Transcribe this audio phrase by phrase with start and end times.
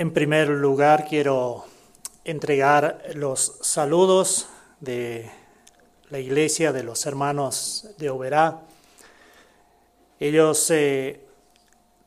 [0.00, 1.66] En primer lugar, quiero
[2.24, 4.48] entregar los saludos
[4.80, 5.30] de
[6.08, 8.62] la iglesia, de los hermanos de Oberá.
[10.18, 11.20] Ellos eh,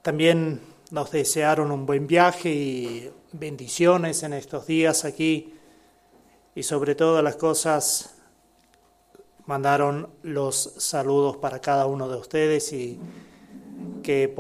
[0.01, 0.59] también
[0.89, 5.53] nos desearon un buen viaje y bendiciones en estos días aquí
[6.55, 8.15] y sobre todas las cosas
[9.45, 12.99] mandaron los saludos para cada uno de ustedes y
[14.01, 14.33] que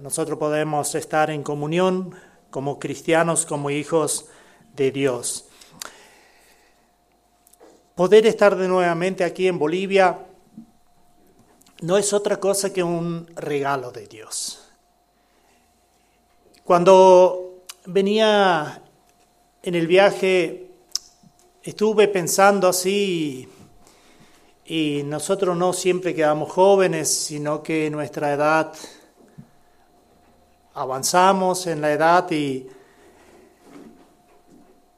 [0.00, 2.14] nosotros podemos estar en comunión
[2.52, 4.26] como cristianos, como hijos
[4.76, 5.46] de Dios.
[7.96, 10.18] Poder estar de nuevamente aquí en Bolivia
[11.80, 14.70] no es otra cosa que un regalo de Dios.
[16.62, 18.82] Cuando venía
[19.62, 20.70] en el viaje,
[21.62, 23.48] estuve pensando así,
[24.64, 28.72] y nosotros no siempre quedamos jóvenes, sino que nuestra edad
[30.74, 32.66] avanzamos en la edad y,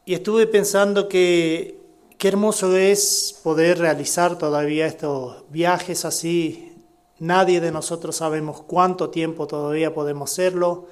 [0.04, 1.80] y estuve pensando que
[2.18, 6.72] qué hermoso es poder realizar todavía estos viajes así.
[7.18, 10.86] Nadie de nosotros sabemos cuánto tiempo todavía podemos hacerlo.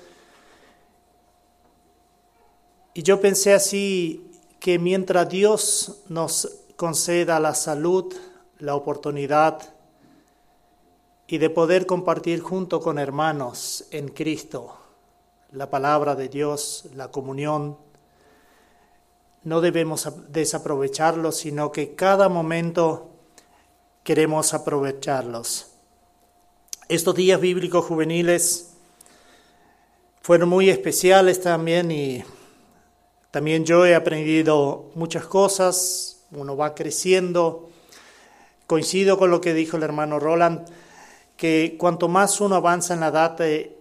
[2.95, 8.15] Y yo pensé así que mientras Dios nos conceda la salud,
[8.59, 9.73] la oportunidad
[11.33, 14.77] y de poder compartir junto con hermanos en Cristo
[15.51, 17.79] la palabra de Dios, la comunión.
[19.43, 23.13] No debemos desaprovecharlos, sino que cada momento
[24.05, 25.69] queremos aprovecharlos.
[26.91, 28.75] Estos días bíblicos juveniles
[30.21, 32.23] fueron muy especiales también y
[33.31, 37.71] también yo he aprendido muchas cosas, uno va creciendo.
[38.67, 40.69] Coincido con lo que dijo el hermano Roland
[41.37, 43.77] que cuanto más uno avanza en la edad, eh,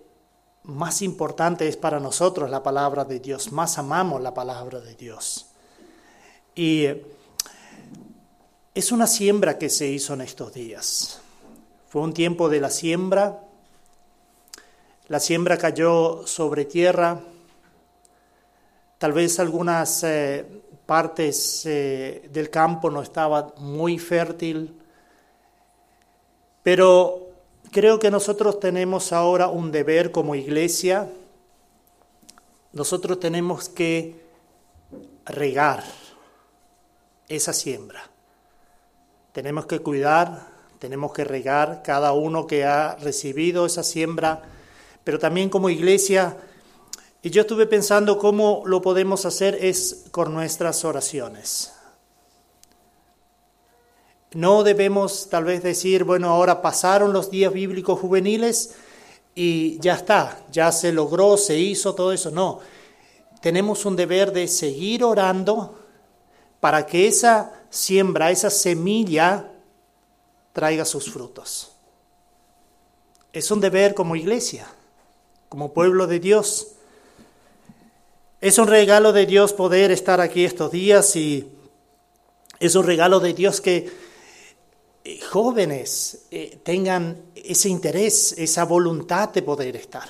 [0.64, 5.48] más importante es para nosotros la palabra de Dios, más amamos la palabra de Dios.
[6.56, 7.06] Y eh,
[8.74, 11.22] es una siembra que se hizo en estos días.
[11.90, 13.40] Fue un tiempo de la siembra.
[15.08, 17.20] La siembra cayó sobre tierra.
[18.98, 20.45] Tal vez algunas eh,
[20.86, 24.78] partes del campo no estaban muy fértil,
[26.64, 27.30] pero
[27.71, 31.09] Creo que nosotros tenemos ahora un deber como iglesia.
[32.73, 34.21] Nosotros tenemos que
[35.26, 35.81] regar
[37.30, 38.04] esa siembra.
[39.31, 40.49] Tenemos que cuidar,
[40.80, 44.42] tenemos que regar cada uno que ha recibido esa siembra,
[45.05, 46.36] pero también como iglesia.
[47.21, 51.71] Y yo estuve pensando cómo lo podemos hacer es con nuestras oraciones.
[54.33, 58.75] No debemos tal vez decir, bueno, ahora pasaron los días bíblicos juveniles
[59.36, 62.31] y ya está, ya se logró, se hizo todo eso.
[62.31, 62.59] No,
[63.42, 65.77] tenemos un deber de seguir orando
[66.61, 69.52] para que esa siembra, esa semilla,
[70.53, 71.71] traiga sus frutos.
[73.33, 74.65] Es un deber como iglesia,
[75.49, 76.73] como pueblo de Dios.
[78.39, 81.49] Es un regalo de Dios poder estar aquí estos días y
[82.59, 84.11] es un regalo de Dios que
[85.04, 90.08] eh, jóvenes eh, tengan ese interés, esa voluntad de poder estar.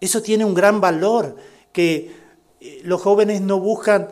[0.00, 1.36] Eso tiene un gran valor,
[1.72, 2.10] que
[2.60, 4.08] eh, los jóvenes no buscan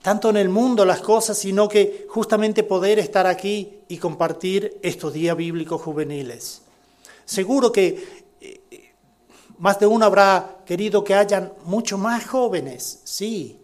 [0.00, 5.12] tanto en el mundo las cosas, sino que justamente poder estar aquí y compartir estos
[5.12, 6.62] días bíblicos juveniles.
[7.26, 8.20] Seguro que
[9.58, 13.59] más de uno habrá querido que hayan mucho más jóvenes, sí,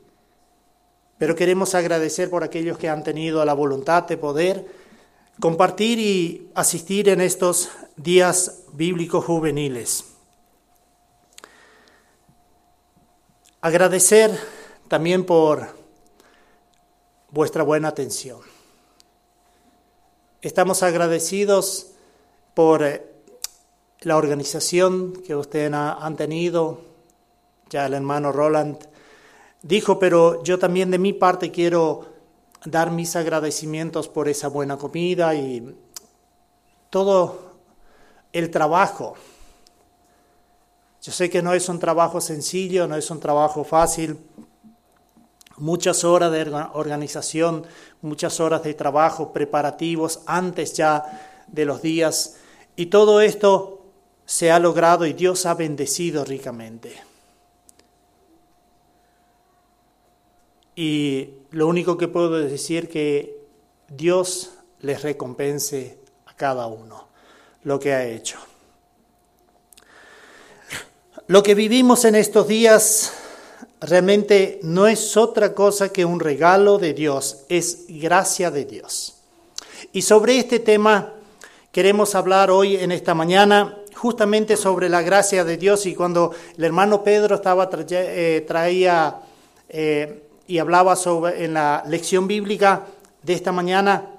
[1.19, 4.67] pero queremos agradecer por aquellos que han tenido la voluntad de poder
[5.41, 10.05] compartir y asistir en estos días bíblicos juveniles.
[13.61, 14.39] Agradecer
[14.89, 15.69] también por
[17.31, 18.41] vuestra buena atención.
[20.43, 21.89] Estamos agradecidos
[22.55, 23.05] por eh,
[24.01, 26.81] la organización que ustedes han tenido.
[27.69, 28.79] Ya el hermano Roland
[29.63, 32.07] dijo, pero yo también de mi parte quiero
[32.65, 35.75] dar mis agradecimientos por esa buena comida y
[36.91, 37.55] todo
[38.33, 39.15] el trabajo.
[41.03, 44.19] Yo sé que no es un trabajo sencillo, no es un trabajo fácil.
[45.57, 46.43] Muchas horas de
[46.75, 47.65] organización,
[48.03, 52.37] muchas horas de trabajo preparativos antes ya de los días.
[52.75, 53.85] Y todo esto
[54.27, 57.06] se ha logrado y Dios ha bendecido ricamente.
[60.77, 63.41] Y lo único que puedo decir que
[63.89, 67.09] Dios les recompense a cada uno
[67.65, 68.39] lo que ha hecho.
[71.29, 73.13] Lo que vivimos en estos días
[73.81, 79.17] realmente no es otra cosa que un regalo de Dios, es gracia de Dios.
[79.93, 81.15] Y sobre este tema
[81.73, 86.65] queremos hablar hoy en esta mañana justamente sobre la gracia de Dios y cuando el
[86.65, 89.17] hermano Pedro estaba eh, traía
[89.69, 92.87] eh, y hablaba sobre en la lección bíblica
[93.23, 94.11] de esta mañana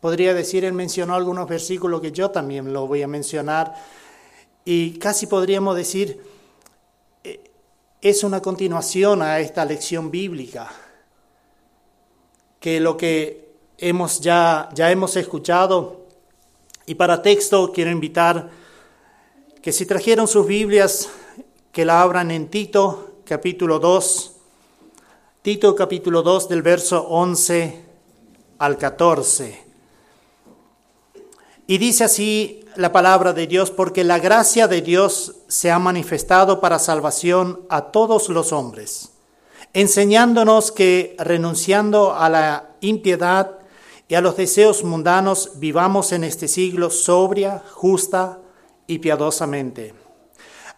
[0.00, 3.74] podría decir él mencionó algunos versículos que yo también lo voy a mencionar
[4.64, 6.20] y casi podríamos decir
[7.24, 7.50] eh,
[8.00, 10.70] es una continuación a esta lección bíblica
[12.60, 13.46] que lo que
[13.78, 16.06] hemos ya ya hemos escuchado.
[16.86, 18.50] Y para texto quiero invitar
[19.62, 21.08] que si trajeron sus Biblias,
[21.72, 24.32] que la abran en Tito capítulo 2,
[25.42, 27.84] Tito capítulo 2 del verso 11
[28.58, 29.64] al 14.
[31.66, 36.60] Y dice así la palabra de Dios, porque la gracia de Dios se ha manifestado
[36.60, 39.10] para salvación a todos los hombres,
[39.72, 43.58] enseñándonos que renunciando a la impiedad,
[44.08, 48.38] y a los deseos mundanos vivamos en este siglo sobria, justa
[48.86, 49.94] y piadosamente,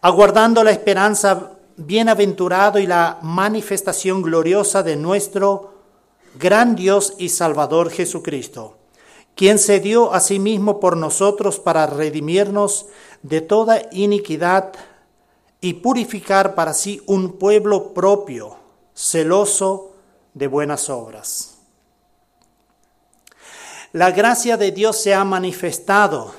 [0.01, 5.75] aguardando la esperanza bienaventurado y la manifestación gloriosa de nuestro
[6.35, 8.77] gran Dios y Salvador Jesucristo,
[9.35, 12.87] quien se dio a sí mismo por nosotros para redimirnos
[13.23, 14.73] de toda iniquidad
[15.61, 18.57] y purificar para sí un pueblo propio,
[18.95, 19.93] celoso
[20.35, 21.59] de buenas obras.
[23.93, 26.33] La gracia de Dios se ha manifestado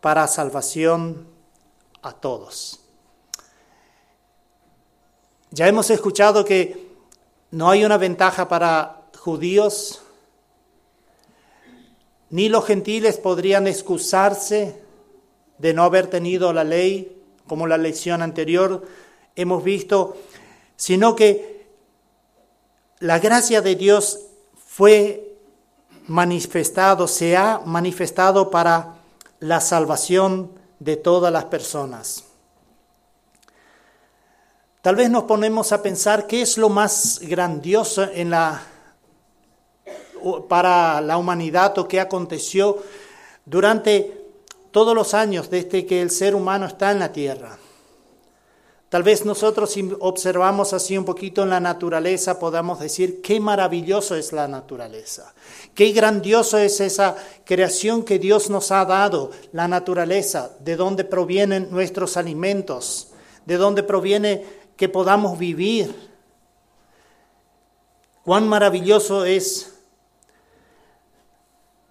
[0.00, 1.26] para salvación
[2.02, 2.83] a todos.
[5.54, 6.88] Ya hemos escuchado que
[7.52, 10.02] no hay una ventaja para judíos,
[12.28, 14.82] ni los gentiles podrían excusarse
[15.58, 18.84] de no haber tenido la ley, como la lección anterior
[19.36, 20.16] hemos visto,
[20.74, 21.68] sino que
[22.98, 24.26] la gracia de Dios
[24.56, 25.36] fue
[26.08, 28.96] manifestado, se ha manifestado para
[29.38, 30.50] la salvación
[30.80, 32.24] de todas las personas.
[34.84, 38.60] Tal vez nos ponemos a pensar qué es lo más grandioso en la,
[40.46, 42.82] para la humanidad o qué aconteció
[43.46, 44.12] durante
[44.72, 47.56] todos los años desde que el ser humano está en la tierra.
[48.90, 54.16] Tal vez nosotros si observamos así un poquito en la naturaleza podamos decir qué maravilloso
[54.16, 55.32] es la naturaleza,
[55.74, 57.16] qué grandioso es esa
[57.46, 63.12] creación que Dios nos ha dado, la naturaleza, de dónde provienen nuestros alimentos,
[63.46, 65.94] de dónde proviene que podamos vivir.
[68.22, 69.74] Cuán maravilloso es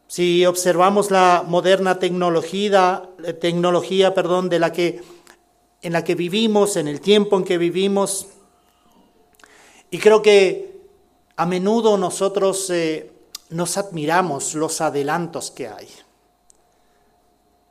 [0.08, 3.10] si observamos la moderna tecnología,
[3.42, 5.02] tecnología perdón, de la que
[5.82, 8.28] en la que vivimos, en el tiempo en que vivimos.
[9.92, 10.82] Y creo que
[11.36, 13.12] a menudo nosotros eh,
[13.50, 15.90] nos admiramos los adelantos que hay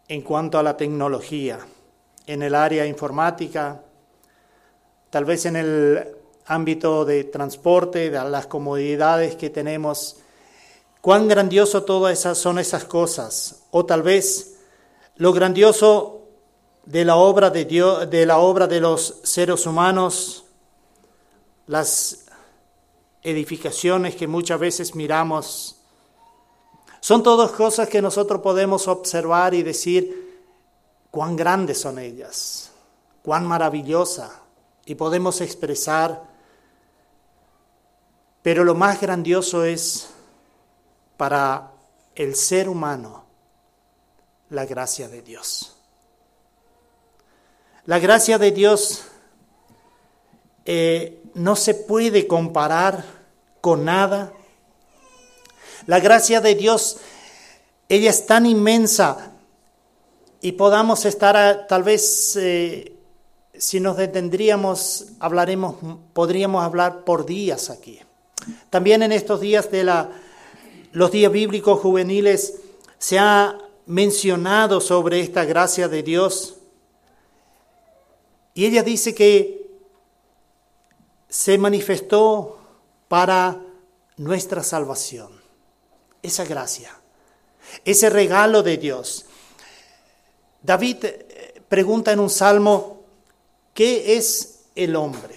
[0.08, 1.58] en cuanto a la tecnología,
[2.26, 3.82] en el área informática,
[5.12, 6.08] tal vez en el
[6.46, 10.16] ámbito de transporte, de las comodidades que tenemos.
[11.02, 13.64] Cuán grandioso todas esas son esas cosas.
[13.72, 14.56] O tal vez
[15.16, 16.22] lo grandioso
[16.86, 20.44] de la obra de Dios, de la obra de los seres humanos,
[21.66, 22.24] las
[23.22, 25.76] edificaciones que muchas veces miramos,
[27.00, 30.40] son todas cosas que nosotros podemos observar y decir
[31.10, 32.70] cuán grandes son ellas,
[33.22, 34.41] cuán maravillosa,
[34.84, 36.22] y podemos expresar,
[38.42, 40.10] pero lo más grandioso es
[41.16, 41.72] para
[42.14, 43.24] el ser humano
[44.50, 45.76] la gracia de Dios.
[47.84, 49.02] La gracia de Dios
[50.64, 53.04] eh, no se puede comparar
[53.60, 54.32] con nada.
[55.86, 56.98] La gracia de Dios,
[57.88, 59.32] ella es tan inmensa
[60.40, 62.91] y podamos estar, tal vez, eh,
[63.62, 65.76] si nos detendríamos, hablaremos,
[66.12, 68.00] podríamos hablar por días aquí.
[68.70, 70.10] También en estos días de la,
[70.90, 72.58] los días bíblicos juveniles
[72.98, 76.56] se ha mencionado sobre esta gracia de Dios.
[78.52, 79.70] Y ella dice que
[81.28, 82.58] se manifestó
[83.06, 83.60] para
[84.16, 85.40] nuestra salvación.
[86.20, 86.90] Esa gracia,
[87.84, 89.24] ese regalo de Dios.
[90.62, 93.01] David eh, pregunta en un salmo,
[93.74, 95.36] ¿qué es el hombre?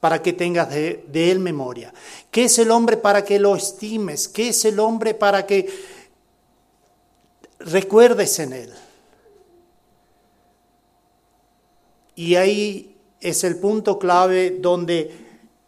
[0.00, 1.94] Para que tengas de, él memoria.
[2.30, 4.28] ¿Qué es el hombre para que lo estimes?
[4.28, 5.68] ¿Qué es el hombre para que
[7.64, 8.74] recuerdes en Él.
[12.14, 15.16] Y ahí es el punto clave donde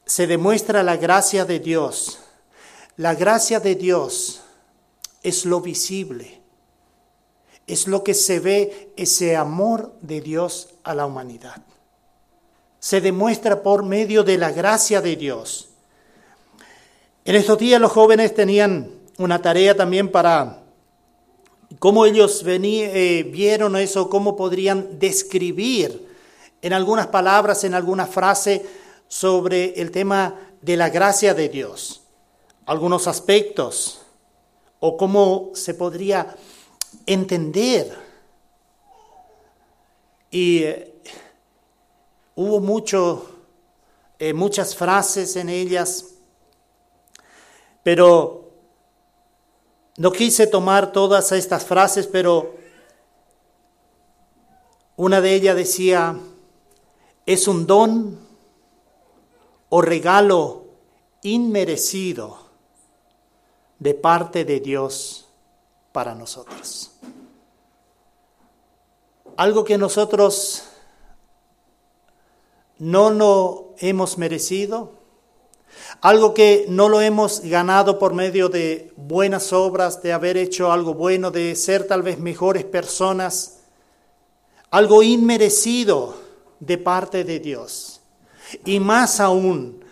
[0.05, 2.19] se demuestra la gracia de Dios.
[2.97, 4.43] La gracia de Dios
[5.23, 6.43] es lo visible,
[7.67, 11.63] es lo que se ve, ese amor de Dios a la humanidad.
[12.79, 15.69] Se demuestra por medio de la gracia de Dios.
[17.25, 20.63] En estos días los jóvenes tenían una tarea también para
[21.79, 26.07] cómo ellos eh, vieron eso, cómo podrían describir
[26.61, 28.65] en algunas palabras, en alguna frase
[29.09, 32.03] sobre el tema de la gracia de Dios,
[32.67, 34.03] algunos aspectos
[34.81, 36.37] o cómo se podría
[37.07, 37.97] entender.
[40.31, 40.95] Y eh,
[42.35, 43.29] hubo mucho,
[44.19, 46.15] eh, muchas frases en ellas,
[47.83, 48.51] pero
[49.97, 52.55] no quise tomar todas estas frases, pero
[54.97, 56.19] una de ellas decía,
[57.27, 58.19] es un don
[59.69, 60.65] o regalo
[61.23, 62.39] inmerecido
[63.79, 65.24] de parte de Dios
[65.95, 66.91] para nosotros.
[69.37, 70.65] Algo que nosotros
[72.79, 74.91] no lo hemos merecido,
[76.01, 80.95] algo que no lo hemos ganado por medio de buenas obras, de haber hecho algo
[80.95, 83.61] bueno, de ser tal vez mejores personas,
[84.73, 86.17] algo inmerecido
[86.59, 88.01] de parte de Dios.
[88.65, 89.85] Y más aún,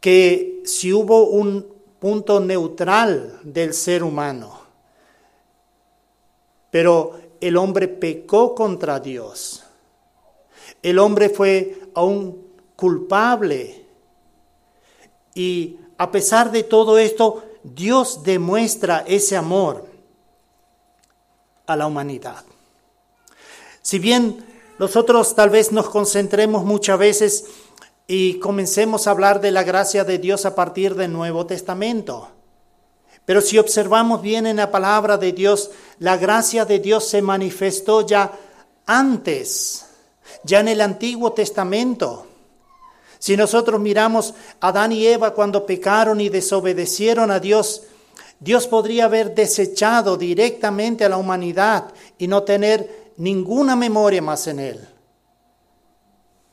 [0.00, 1.71] que si hubo un
[2.02, 4.60] punto neutral del ser humano.
[6.68, 9.62] Pero el hombre pecó contra Dios.
[10.82, 12.44] El hombre fue aún
[12.74, 13.86] culpable.
[15.36, 19.86] Y a pesar de todo esto, Dios demuestra ese amor
[21.66, 22.44] a la humanidad.
[23.80, 24.44] Si bien
[24.80, 27.44] nosotros tal vez nos concentremos muchas veces
[28.14, 32.28] y comencemos a hablar de la gracia de Dios a partir del Nuevo Testamento.
[33.24, 38.06] Pero si observamos bien en la palabra de Dios, la gracia de Dios se manifestó
[38.06, 38.30] ya
[38.84, 39.86] antes,
[40.44, 42.26] ya en el Antiguo Testamento.
[43.18, 47.84] Si nosotros miramos a Adán y Eva cuando pecaron y desobedecieron a Dios,
[48.38, 51.84] Dios podría haber desechado directamente a la humanidad
[52.18, 54.88] y no tener ninguna memoria más en él.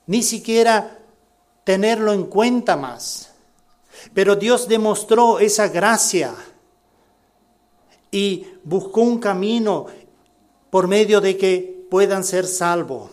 [0.06, 0.99] Ni siquiera
[1.70, 3.32] tenerlo en cuenta más.
[4.16, 6.34] Pero Dios demostró esa gracia
[8.10, 9.86] y buscó un camino
[10.72, 13.12] por medio de que puedan ser salvos.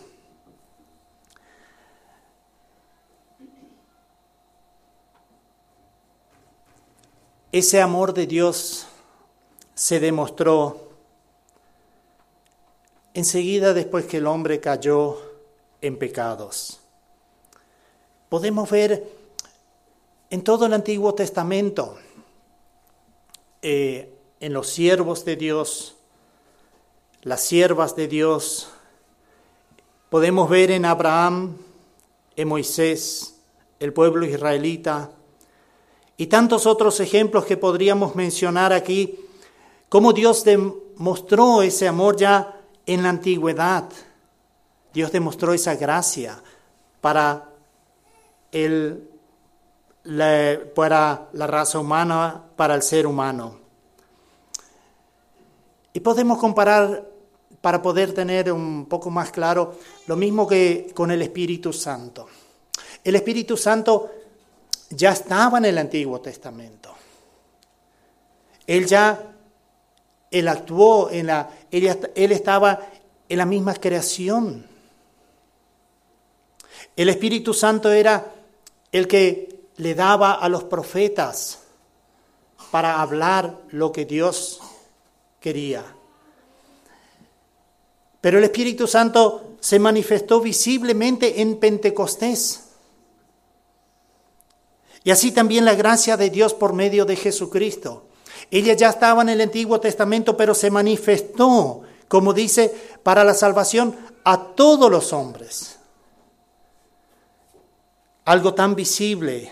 [7.51, 8.87] Ese amor de Dios
[9.75, 10.89] se demostró
[13.13, 15.19] enseguida después que el hombre cayó
[15.79, 16.79] en pecados
[18.29, 19.07] podemos ver
[20.29, 21.97] en todo el Antiguo Testamento,
[23.61, 25.95] eh, en los siervos de Dios,
[27.23, 28.69] las siervas de Dios,
[30.09, 31.57] podemos ver en Abraham,
[32.35, 33.35] en Moisés,
[33.79, 35.11] el pueblo israelita,
[36.17, 39.19] y tantos otros ejemplos que podríamos mencionar aquí,
[39.89, 43.89] cómo Dios demostró ese amor ya en la antigüedad.
[44.93, 46.41] Dios demostró esa gracia
[47.01, 47.46] para
[48.51, 49.09] el,
[50.75, 53.59] para la raza humana, para el ser humano.
[55.93, 57.05] Y podemos comparar,
[57.61, 59.75] para poder tener un poco más claro,
[60.05, 62.27] lo mismo que con el Espíritu Santo.
[63.03, 64.11] El Espíritu Santo
[64.89, 66.93] ya estaba en el Antiguo Testamento.
[68.65, 69.33] Él ya,
[70.29, 72.79] él actuó en la, él estaba
[73.27, 74.65] en la misma creación.
[76.95, 78.33] El Espíritu Santo era
[78.91, 81.59] el que le daba a los profetas
[82.71, 84.59] para hablar lo que Dios
[85.39, 85.83] quería.
[88.21, 92.63] Pero el Espíritu Santo se manifestó visiblemente en Pentecostés.
[95.03, 98.05] Y así también la gracia de Dios por medio de Jesucristo.
[98.51, 103.95] Ella ya estaba en el Antiguo Testamento, pero se manifestó, como dice, para la salvación
[104.23, 105.76] a todos los hombres
[108.27, 109.49] algo tan visible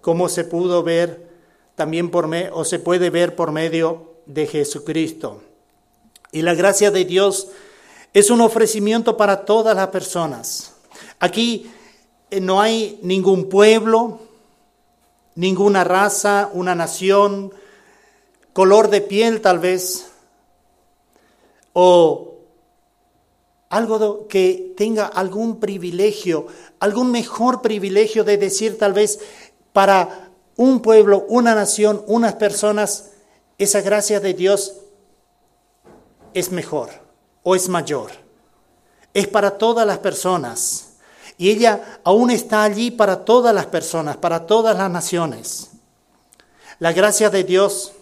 [0.00, 1.28] como se pudo ver
[1.74, 5.42] también por me, o se puede ver por medio de Jesucristo.
[6.32, 7.48] Y la gracia de Dios
[8.14, 10.76] es un ofrecimiento para todas las personas.
[11.20, 11.70] Aquí
[12.30, 14.20] eh, no hay ningún pueblo,
[15.34, 17.52] ninguna raza, una nación,
[18.54, 20.10] color de piel tal vez,
[21.74, 22.35] o
[23.68, 26.46] algo que tenga algún privilegio,
[26.80, 29.18] algún mejor privilegio de decir tal vez
[29.72, 33.10] para un pueblo, una nación, unas personas,
[33.58, 34.74] esa gracia de Dios
[36.34, 36.90] es mejor
[37.42, 38.10] o es mayor.
[39.14, 40.96] Es para todas las personas.
[41.38, 45.70] Y ella aún está allí para todas las personas, para todas las naciones.
[46.78, 47.92] La gracia de Dios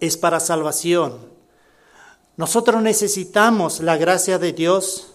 [0.00, 1.35] es para salvación.
[2.36, 5.12] Nosotros necesitamos la gracia de Dios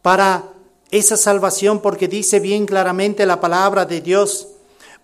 [0.00, 0.44] para
[0.90, 4.48] esa salvación porque dice bien claramente la palabra de Dios,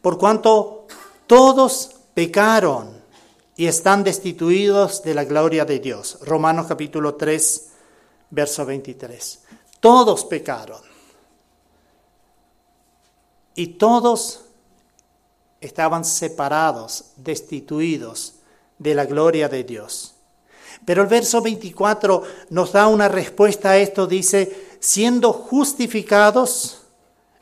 [0.00, 0.86] por cuanto
[1.26, 2.96] todos pecaron
[3.56, 6.18] y están destituidos de la gloria de Dios.
[6.22, 7.68] Romanos capítulo 3,
[8.30, 9.40] verso 23.
[9.80, 10.80] Todos pecaron.
[13.54, 14.44] Y todos
[15.60, 18.34] estaban separados, destituidos
[18.78, 20.15] de la gloria de Dios.
[20.87, 26.83] Pero el verso 24 nos da una respuesta a esto, dice, siendo justificados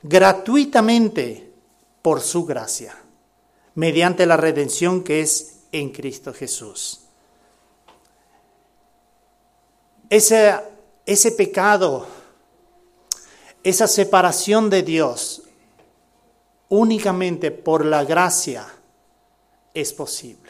[0.03, 1.53] gratuitamente
[2.01, 2.97] por su gracia,
[3.75, 7.01] mediante la redención que es en Cristo Jesús.
[10.09, 10.55] Ese,
[11.05, 12.07] ese pecado,
[13.63, 15.43] esa separación de Dios,
[16.71, 18.67] únicamente por la gracia
[19.75, 20.44] es posible.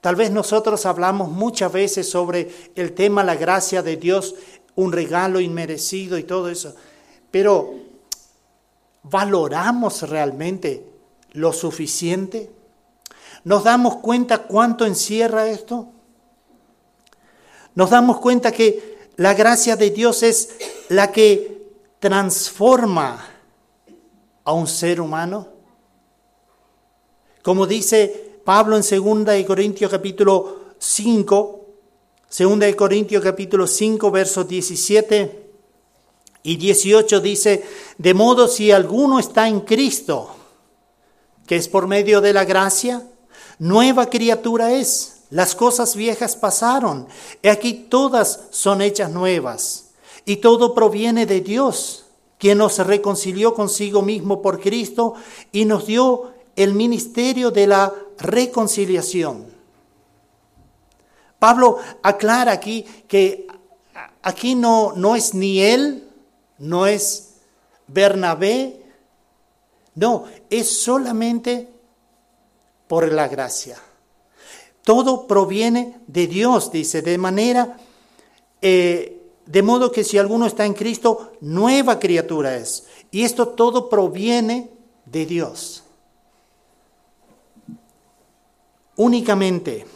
[0.00, 4.34] Tal vez nosotros hablamos muchas veces sobre el tema la gracia de Dios,
[4.74, 6.74] un regalo inmerecido y todo eso,
[7.30, 7.74] pero
[9.02, 10.86] ¿valoramos realmente
[11.32, 12.50] lo suficiente?
[13.44, 15.88] ¿Nos damos cuenta cuánto encierra esto?
[17.74, 20.56] ¿Nos damos cuenta que la gracia de Dios es
[20.88, 21.62] la que
[21.98, 23.22] transforma
[24.44, 25.48] a un ser humano?
[27.42, 31.66] Como dice Pablo en 2 Corintios capítulo 5,
[32.38, 35.50] 2 Corintios capítulo 5, versos 17
[36.42, 37.64] y 18 dice,
[37.98, 40.30] de modo si alguno está en Cristo,
[41.46, 43.06] que es por medio de la gracia,
[43.58, 45.16] nueva criatura es.
[45.30, 47.06] Las cosas viejas pasaron,
[47.42, 49.90] y aquí todas son hechas nuevas.
[50.24, 52.06] Y todo proviene de Dios,
[52.38, 55.14] quien nos reconcilió consigo mismo por Cristo
[55.52, 59.46] y nos dio el ministerio de la reconciliación.
[61.38, 63.46] Pablo aclara aquí que
[64.22, 66.08] aquí no, no es ni él,
[66.58, 67.34] no es
[67.86, 68.82] Bernabé,
[69.94, 71.68] no, es solamente
[72.86, 73.78] por la gracia.
[74.84, 77.76] Todo proviene de Dios, dice, de manera
[78.62, 82.86] eh, de modo que si alguno está en Cristo, nueva criatura es.
[83.10, 84.70] Y esto todo proviene
[85.06, 85.82] de Dios.
[89.00, 89.86] Únicamente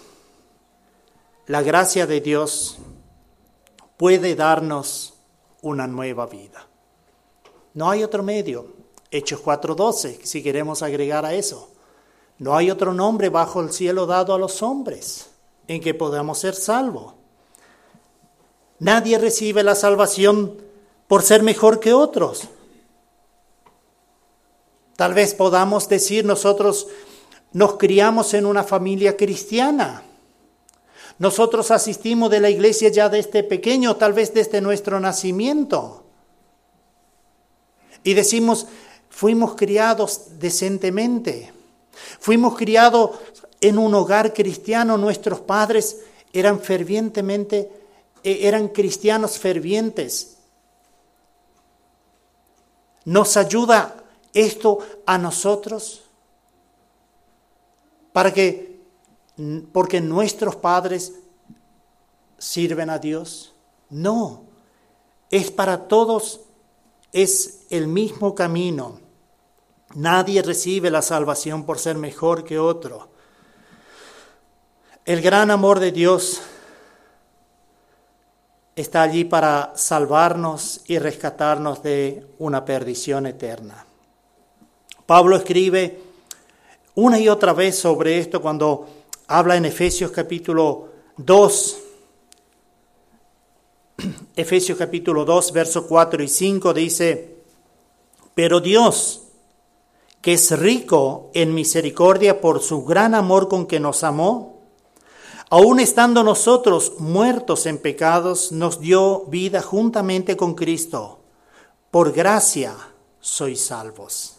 [1.48, 2.78] la gracia de Dios
[3.98, 5.12] puede darnos
[5.60, 6.66] una nueva vida.
[7.74, 8.68] No hay otro medio.
[9.10, 11.68] Hechos 4:12, si queremos agregar a eso.
[12.38, 15.28] No hay otro nombre bajo el cielo dado a los hombres
[15.68, 17.12] en que podamos ser salvos.
[18.78, 20.56] Nadie recibe la salvación
[21.08, 22.48] por ser mejor que otros.
[24.96, 26.86] Tal vez podamos decir nosotros
[27.54, 30.02] nos criamos en una familia cristiana.
[31.18, 36.04] Nosotros asistimos de la iglesia ya desde pequeño, tal vez desde nuestro nacimiento.
[38.02, 38.66] Y decimos,
[39.08, 41.52] fuimos criados decentemente.
[42.18, 43.12] Fuimos criados
[43.60, 46.00] en un hogar cristiano, nuestros padres
[46.32, 47.70] eran fervientemente
[48.24, 50.38] e-, eran cristianos fervientes.
[53.04, 53.94] ¿Nos ayuda
[54.32, 56.03] esto a nosotros?
[58.14, 58.78] Para que,
[59.72, 61.14] porque nuestros padres
[62.38, 63.52] sirven a Dios.
[63.90, 64.44] No,
[65.32, 66.42] es para todos,
[67.12, 69.00] es el mismo camino.
[69.96, 73.08] Nadie recibe la salvación por ser mejor que otro.
[75.04, 76.40] El gran amor de Dios
[78.76, 83.84] está allí para salvarnos y rescatarnos de una perdición eterna.
[85.04, 86.13] Pablo escribe
[86.94, 88.86] una y otra vez sobre esto cuando
[89.26, 91.78] habla en Efesios capítulo 2,
[94.36, 97.36] Efesios capítulo 2, versos 4 y 5 dice,
[98.34, 99.22] pero Dios,
[100.20, 104.54] que es rico en misericordia por su gran amor con que nos amó,
[105.50, 111.20] Aún estando nosotros muertos en pecados, nos dio vida juntamente con Cristo.
[111.92, 112.74] Por gracia
[113.20, 114.33] sois salvos.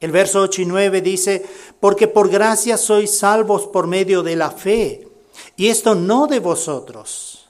[0.00, 1.44] El verso 8 y 9 dice,
[1.80, 5.08] porque por gracia sois salvos por medio de la fe.
[5.56, 7.48] Y esto no de vosotros.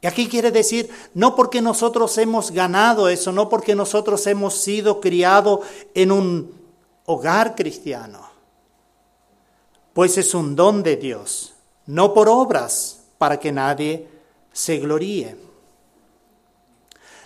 [0.00, 5.00] Y aquí quiere decir, no porque nosotros hemos ganado eso, no porque nosotros hemos sido
[5.00, 5.60] criados
[5.94, 6.54] en un
[7.06, 8.28] hogar cristiano,
[9.94, 11.54] pues es un don de Dios,
[11.86, 14.06] no por obras, para que nadie
[14.52, 15.36] se gloríe.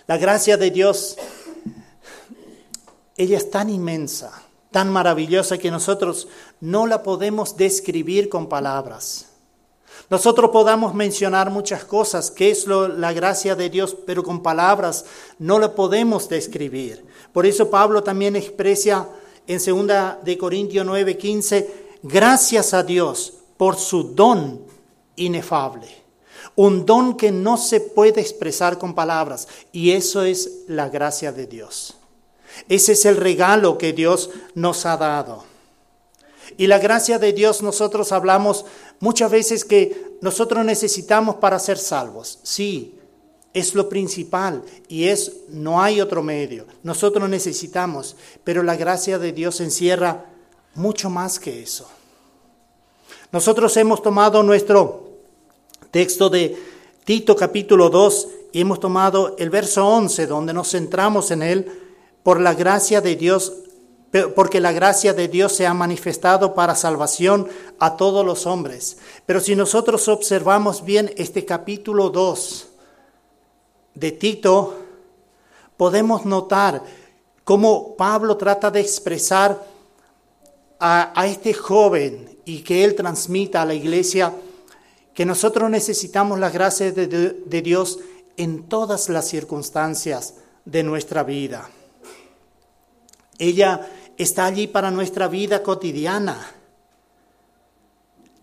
[0.07, 1.17] La gracia de Dios,
[3.19, 4.31] ella es tan inmensa,
[4.71, 6.29] tan maravillosa que nosotros
[6.61, 9.27] no la podemos describir con palabras.
[10.09, 15.03] Nosotros podamos mencionar muchas cosas, que es la gracia de Dios, pero con palabras
[15.37, 17.05] no la podemos describir.
[17.33, 19.09] Por eso Pablo también expresa
[19.45, 21.67] en 2 de Corintios 9:15,
[22.01, 24.61] gracias a Dios por su don
[25.17, 25.89] inefable.
[26.55, 31.47] Un don que no se puede expresar con palabras, y eso es la gracia de
[31.47, 31.98] Dios.
[32.67, 35.43] Ese es el regalo que Dios nos ha dado.
[36.57, 38.65] Y la gracia de Dios nosotros hablamos
[38.99, 42.39] muchas veces que nosotros necesitamos para ser salvos.
[42.43, 42.99] Sí,
[43.53, 46.65] es lo principal y es no hay otro medio.
[46.83, 50.25] Nosotros necesitamos, pero la gracia de Dios encierra
[50.75, 51.87] mucho más que eso.
[53.31, 55.09] Nosotros hemos tomado nuestro
[55.91, 56.57] texto de
[57.03, 61.88] Tito capítulo 2 y hemos tomado el verso 11 donde nos centramos en él
[62.29, 63.53] por la gracia de Dios
[64.35, 67.47] porque la gracia de Dios se ha manifestado para salvación
[67.79, 68.99] a todos los hombres.
[69.25, 72.67] Pero si nosotros observamos bien este capítulo 2
[73.95, 74.75] de Tito,
[75.75, 76.83] podemos notar
[77.43, 79.65] cómo Pablo trata de expresar
[80.79, 84.35] a, este joven y que él transmita a la iglesia
[85.15, 87.97] que nosotros necesitamos la gracia de Dios
[88.37, 91.67] en todas las circunstancias de nuestra vida.
[93.39, 96.51] Ella está allí para nuestra vida cotidiana.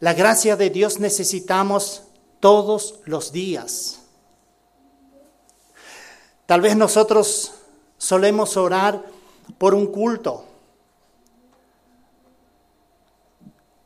[0.00, 2.02] La gracia de Dios necesitamos
[2.40, 4.00] todos los días.
[6.46, 7.52] Tal vez nosotros
[7.98, 9.04] solemos orar
[9.58, 10.44] por un culto.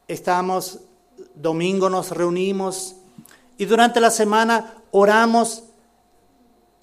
[0.06, 0.78] Estamos,
[1.34, 2.96] domingo nos reunimos
[3.56, 5.64] y durante la semana oramos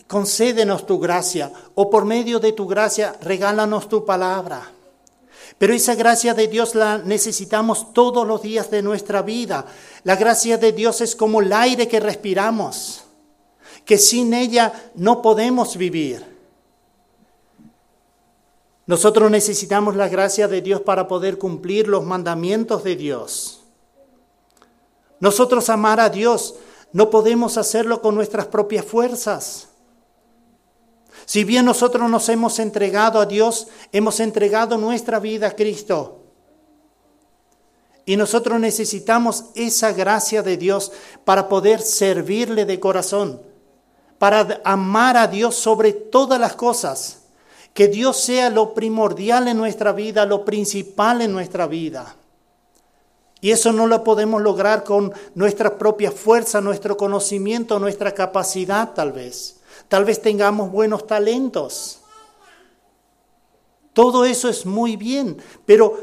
[0.08, 4.72] concédenos tu gracia o por medio de tu gracia regálanos tu palabra.
[5.58, 9.66] Pero esa gracia de Dios la necesitamos todos los días de nuestra vida.
[10.04, 13.04] La gracia de Dios es como el aire que respiramos,
[13.84, 16.38] que sin ella no podemos vivir.
[18.86, 23.62] Nosotros necesitamos la gracia de Dios para poder cumplir los mandamientos de Dios.
[25.20, 26.56] Nosotros amar a Dios
[26.94, 29.67] no podemos hacerlo con nuestras propias fuerzas.
[31.28, 36.22] Si bien nosotros nos hemos entregado a Dios, hemos entregado nuestra vida a Cristo.
[38.06, 40.94] Y nosotros necesitamos esa gracia de Dios
[41.26, 43.42] para poder servirle de corazón,
[44.18, 47.24] para amar a Dios sobre todas las cosas.
[47.74, 52.16] Que Dios sea lo primordial en nuestra vida, lo principal en nuestra vida.
[53.42, 59.12] Y eso no lo podemos lograr con nuestra propia fuerza, nuestro conocimiento, nuestra capacidad tal
[59.12, 59.57] vez.
[59.88, 62.02] Tal vez tengamos buenos talentos.
[63.94, 65.98] Todo eso es muy bien, pero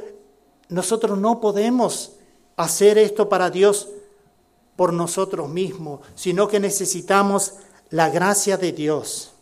[0.69, 2.13] nosotros no podemos
[2.57, 3.89] hacer esto para Dios
[4.77, 7.55] por nosotros mismos, sino que necesitamos
[7.91, 9.35] la gracia de Dios.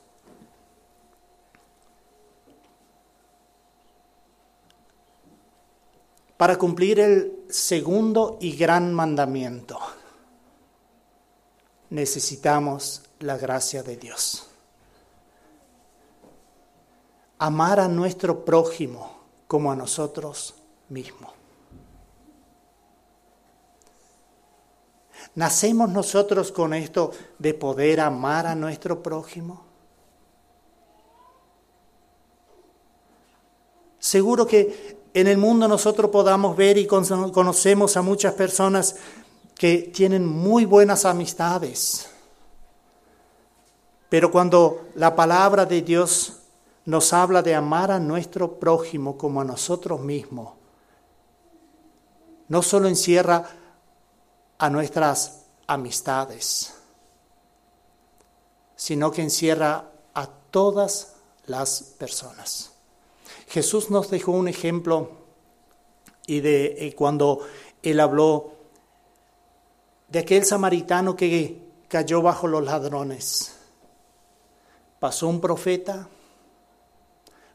[6.37, 9.79] Para cumplir el segundo y gran mandamiento,
[11.89, 14.47] necesitamos la gracia de Dios.
[17.39, 20.55] Amar a nuestro prójimo como a nosotros
[20.89, 21.33] mismos.
[25.35, 29.65] ¿Nacemos nosotros con esto de poder amar a nuestro prójimo?
[33.99, 38.97] Seguro que en el mundo nosotros podamos ver y conocemos a muchas personas
[39.55, 42.12] que tienen muy buenas amistades,
[44.13, 46.35] pero cuando la palabra de Dios
[46.85, 50.53] nos habla de amar a nuestro prójimo como a nosotros mismos,
[52.47, 53.49] no solo encierra
[54.59, 56.75] a nuestras amistades,
[58.77, 61.15] sino que encierra a todas
[61.47, 62.71] las personas.
[63.49, 65.11] Jesús nos dejó un ejemplo
[66.27, 67.39] y de eh, cuando
[67.83, 68.53] él habló
[70.09, 73.57] de aquel samaritano que cayó bajo los ladrones
[75.03, 76.07] pasó un profeta,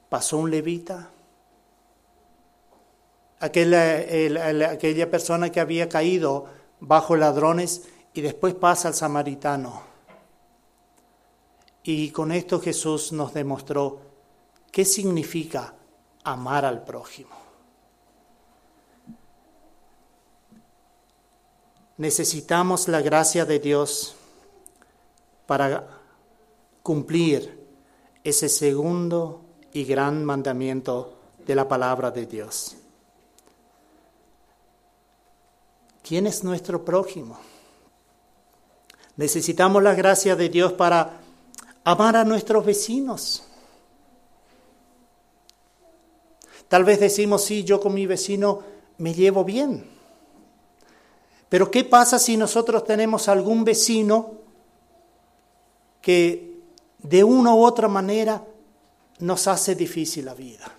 [0.10, 1.10] pasó un levita,
[3.40, 6.48] aquella, aquella persona que había caído
[6.82, 7.84] bajo ladrones
[8.14, 9.82] y después pasa al samaritano.
[11.84, 14.02] Y con esto Jesús nos demostró
[14.70, 15.74] qué significa
[16.26, 17.38] amar al prójimo.
[21.96, 24.18] Necesitamos la gracia de Dios
[25.46, 25.97] para
[26.88, 27.68] cumplir
[28.24, 29.42] ese segundo
[29.74, 32.78] y gran mandamiento de la palabra de Dios.
[36.02, 37.38] ¿Quién es nuestro prójimo?
[39.18, 41.20] Necesitamos la gracia de Dios para
[41.84, 43.44] amar a nuestros vecinos.
[46.70, 48.64] Tal vez decimos, sí, yo con mi vecino
[48.98, 49.90] me llevo bien.
[51.50, 54.36] Pero ¿qué pasa si nosotros tenemos algún vecino
[56.00, 56.57] que
[57.00, 58.44] de una u otra manera
[59.20, 60.72] nos hace difícil la vida?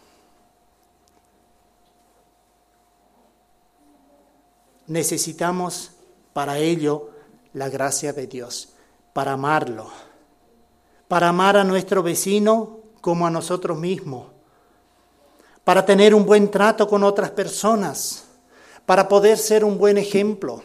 [4.86, 5.92] Necesitamos
[6.32, 7.10] para ello
[7.52, 8.70] la gracia de Dios,
[9.12, 9.90] para amarlo,
[11.08, 14.28] para amar a nuestro vecino como a nosotros mismos,
[15.64, 18.24] para tener un buen trato con otras personas,
[18.86, 20.62] para poder ser un buen ejemplo.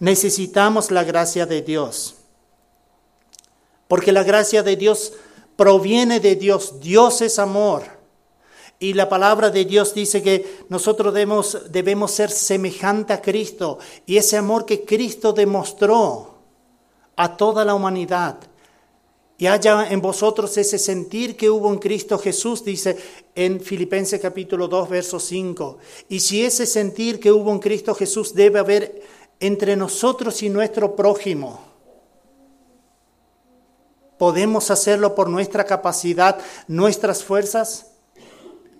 [0.00, 2.16] Necesitamos la gracia de Dios,
[3.92, 5.12] porque la gracia de Dios
[5.54, 6.80] proviene de Dios.
[6.80, 7.82] Dios es amor.
[8.78, 13.78] Y la palabra de Dios dice que nosotros debemos, ser semejantes a Cristo.
[14.06, 16.38] Y ese amor que Cristo demostró
[17.16, 18.38] a toda la humanidad.
[19.36, 22.96] Y haya en vosotros ese sentir que hubo en Cristo Jesús, dice
[23.34, 25.76] en Filipenses capítulo 2, verso 5.
[26.08, 29.02] Y si ese sentir que hubo en Cristo Jesús debe haber
[29.38, 31.71] entre nosotros y nuestro prójimo,
[34.22, 37.86] ¿podemos hacerlo por nuestra capacidad, nuestras fuerzas?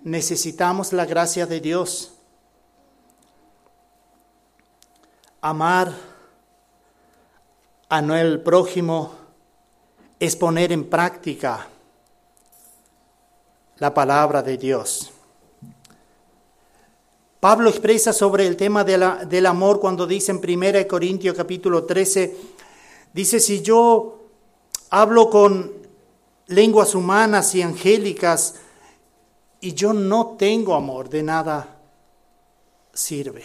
[0.03, 2.13] necesitamos la gracia de Dios.
[5.41, 5.91] Amar
[7.89, 9.15] a el prójimo
[10.17, 11.67] es poner en práctica
[13.79, 15.11] la palabra de Dios.
[17.41, 22.37] Pablo expresa sobre el tema del amor cuando dice en 1 Corintios capítulo 13,
[23.11, 24.22] dice, si yo
[24.93, 25.73] hablo con
[26.45, 28.55] lenguas humanas y angélicas,
[29.59, 31.79] y yo no tengo amor, de nada
[32.93, 33.43] sirve.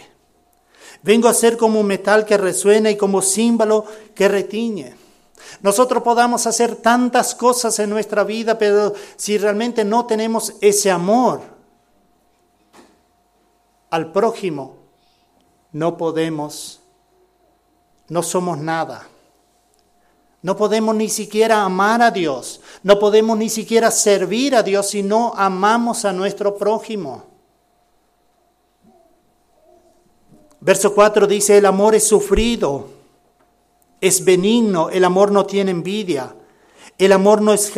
[1.01, 3.83] Vengo a ser como un metal que resuena y como símbolo
[4.13, 4.93] que retiñe.
[5.61, 11.41] Nosotros podamos hacer tantas cosas en nuestra vida, pero si realmente no tenemos ese amor
[13.89, 14.75] al prójimo,
[15.71, 16.79] no podemos,
[18.07, 19.07] no somos nada.
[20.41, 25.03] No podemos ni siquiera amar a Dios, no podemos ni siquiera servir a Dios si
[25.03, 27.25] no amamos a nuestro prójimo.
[30.61, 32.87] Verso 4 dice, el amor es sufrido,
[33.99, 36.35] es benigno, el amor no tiene envidia,
[36.97, 37.71] el amor no es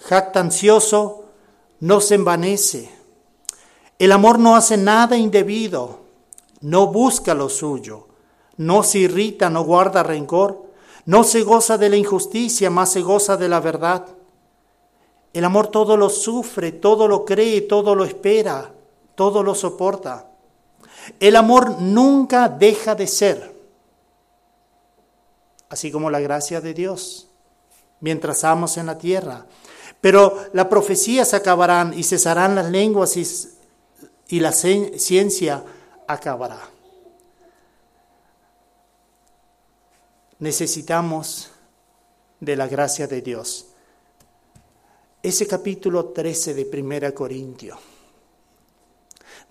[0.00, 1.24] jactancioso,
[1.80, 2.90] no se envanece,
[3.98, 6.00] el amor no hace nada indebido,
[6.60, 8.08] no busca lo suyo,
[8.56, 10.64] no se irrita, no guarda rencor
[11.06, 14.06] no se goza de la injusticia, más se goza de la verdad.
[15.32, 18.72] El amor todo lo sufre, todo lo cree, todo lo espera,
[19.14, 20.30] todo lo soporta.
[21.20, 23.52] El amor nunca deja de ser,
[25.68, 27.28] así como la gracia de Dios,
[28.00, 29.44] mientras amos en la tierra.
[30.00, 33.26] Pero las profecías acabarán y cesarán las lenguas y,
[34.28, 35.64] y la ciencia
[36.06, 36.73] acabará.
[40.44, 41.50] Necesitamos
[42.38, 43.68] de la gracia de Dios.
[45.22, 47.78] Ese capítulo 13 de Primera Corintio.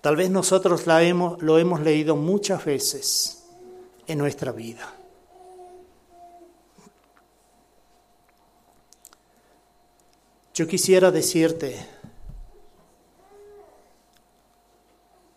[0.00, 3.42] Tal vez nosotros lo hemos leído muchas veces
[4.06, 4.94] en nuestra vida.
[10.54, 11.88] Yo quisiera decirte,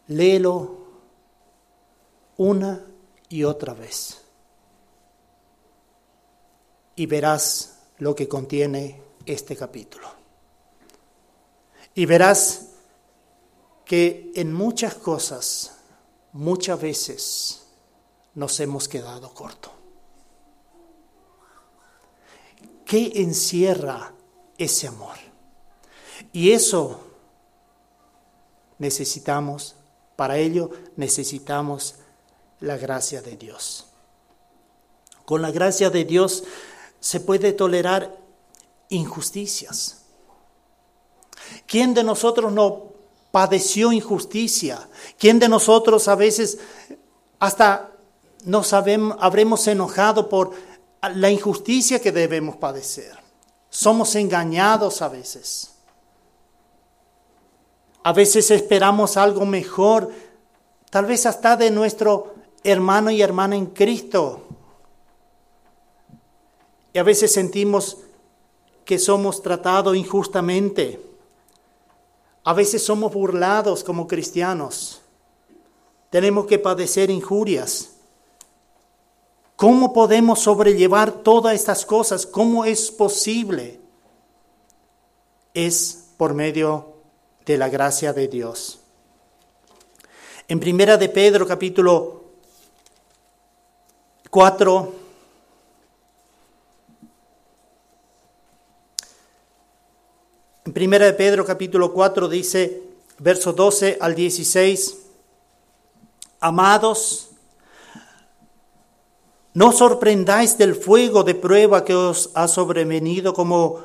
[0.06, 0.78] léelo
[2.38, 2.86] una
[3.30, 4.27] y otra vez
[6.97, 10.10] y verás lo que contiene este capítulo.
[11.93, 12.69] Y verás
[13.86, 15.77] que en muchas cosas,
[16.33, 17.67] muchas veces,
[18.33, 19.71] nos hemos quedado corto.
[22.83, 24.13] ¿Qué encierra
[24.57, 25.17] ese amor?
[26.33, 26.99] Y eso
[28.79, 29.75] necesitamos,
[30.15, 31.95] para ello necesitamos
[32.60, 33.86] la gracia de Dios.
[35.25, 36.43] Con la gracia de Dios
[36.99, 38.17] se puede tolerar
[38.89, 40.03] injusticias.
[41.65, 42.83] ¿Quién de nosotros no
[43.31, 44.88] padeció injusticia?
[45.17, 46.57] ¿Quién de nosotros a veces
[47.39, 47.91] hasta
[48.43, 50.53] nos habremos enojado por
[51.01, 53.12] la injusticia que debemos padecer.
[53.69, 55.73] Somos engañados a veces.
[58.03, 60.12] A veces esperamos algo mejor,
[60.89, 64.46] tal vez hasta de nuestro hermano y hermana en Cristo.
[66.97, 67.97] A veces sentimos
[68.83, 70.99] que somos tratados injustamente.
[72.43, 75.01] A veces somos burlados como cristianos.
[76.10, 77.91] Tenemos que padecer injurias.
[79.55, 82.25] ¿Cómo podemos sobrellevar todas estas cosas?
[82.25, 83.79] ¿Cómo es posible?
[85.53, 86.93] Es por medio
[87.45, 88.79] de la gracia de Dios.
[90.47, 92.23] En Primera de Pedro capítulo
[94.29, 95.07] 4
[100.67, 102.84] En Primera de Pedro capítulo 4 dice,
[103.19, 104.97] verso 12 al 16,
[106.41, 107.30] Amados,
[109.53, 113.80] no sorprendáis del fuego de prueba que os ha sobrevenido como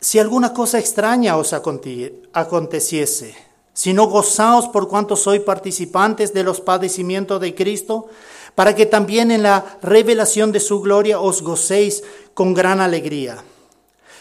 [0.00, 3.36] si alguna cosa extraña os aconteciese,
[3.74, 8.08] sino gozaos por cuanto sois participantes de los padecimientos de Cristo,
[8.54, 13.44] para que también en la revelación de su gloria os gocéis con gran alegría.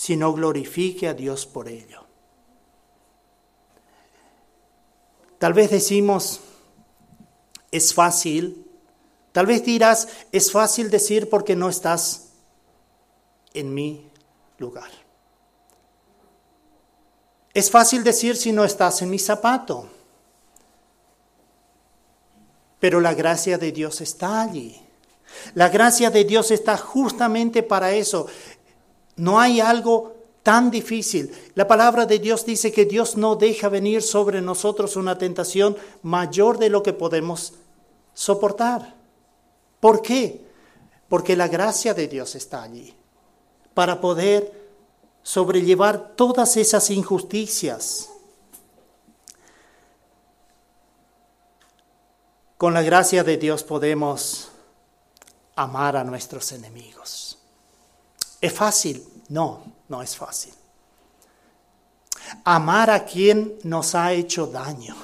[0.00, 2.02] sino glorifique a Dios por ello.
[5.38, 6.40] Tal vez decimos,
[7.70, 8.66] es fácil,
[9.32, 12.30] tal vez dirás, es fácil decir porque no estás
[13.52, 14.10] en mi
[14.56, 14.90] lugar.
[17.52, 19.86] Es fácil decir si no estás en mi zapato,
[22.78, 24.80] pero la gracia de Dios está allí.
[25.54, 28.26] La gracia de Dios está justamente para eso.
[29.20, 31.30] No hay algo tan difícil.
[31.54, 36.56] La palabra de Dios dice que Dios no deja venir sobre nosotros una tentación mayor
[36.56, 37.52] de lo que podemos
[38.14, 38.94] soportar.
[39.78, 40.42] ¿Por qué?
[41.06, 42.94] Porque la gracia de Dios está allí
[43.74, 44.70] para poder
[45.22, 48.08] sobrellevar todas esas injusticias.
[52.56, 54.48] Con la gracia de Dios podemos
[55.56, 57.19] amar a nuestros enemigos.
[58.40, 59.06] ¿Es fácil?
[59.28, 60.54] No, no es fácil.
[62.44, 64.96] Amar a quien nos ha hecho daño.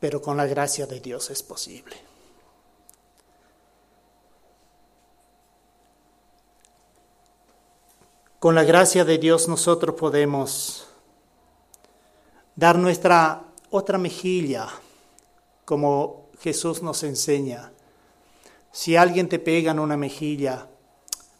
[0.00, 1.96] Pero con la gracia de Dios es posible.
[8.38, 10.86] Con la gracia de Dios nosotros podemos
[12.54, 13.45] dar nuestra
[13.76, 14.68] otra mejilla,
[15.64, 17.72] como Jesús nos enseña.
[18.72, 20.68] Si alguien te pega en una mejilla,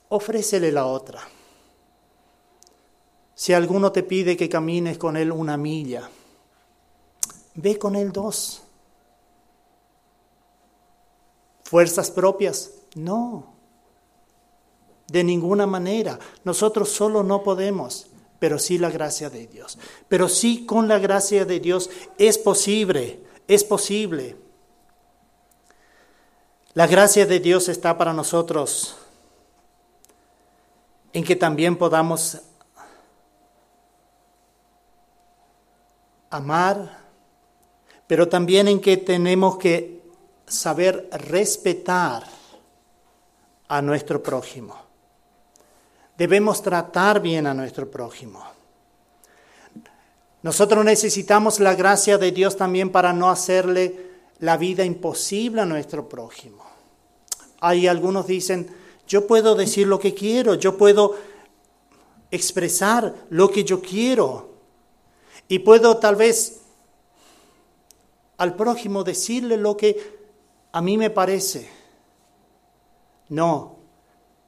[0.09, 1.20] ofrécele la otra.
[3.35, 6.09] Si alguno te pide que camines con él una milla,
[7.55, 8.62] ve con él dos.
[11.64, 12.70] ¿Fuerzas propias?
[12.94, 13.55] No.
[15.09, 16.18] De ninguna manera.
[16.44, 18.07] Nosotros solo no podemos
[18.38, 19.79] pero sí la gracia de Dios.
[20.09, 24.37] Pero sí con la gracia de Dios es posible, es posible.
[26.75, 28.96] La gracia de Dios está para nosotros
[31.12, 32.42] en que también podamos
[36.29, 36.99] amar,
[38.07, 40.03] pero también en que tenemos que
[40.46, 42.25] saber respetar
[43.68, 44.86] a nuestro prójimo.
[46.17, 48.43] Debemos tratar bien a nuestro prójimo.
[50.43, 54.07] Nosotros necesitamos la gracia de Dios también para no hacerle
[54.39, 56.64] la vida imposible a nuestro prójimo.
[57.61, 58.69] Hay algunos dicen,
[59.09, 61.17] yo puedo decir lo que quiero, yo puedo
[62.31, 64.51] expresar lo que yo quiero
[65.49, 66.61] y puedo tal vez
[68.37, 70.17] al prójimo decirle lo que
[70.73, 71.69] a mí me parece.
[73.29, 73.76] No,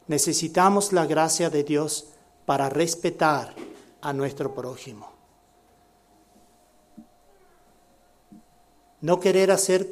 [0.09, 2.09] necesitamos la gracia de Dios
[2.45, 3.55] para respetar
[4.01, 5.13] a nuestro prójimo.
[9.01, 9.89] No querer hacer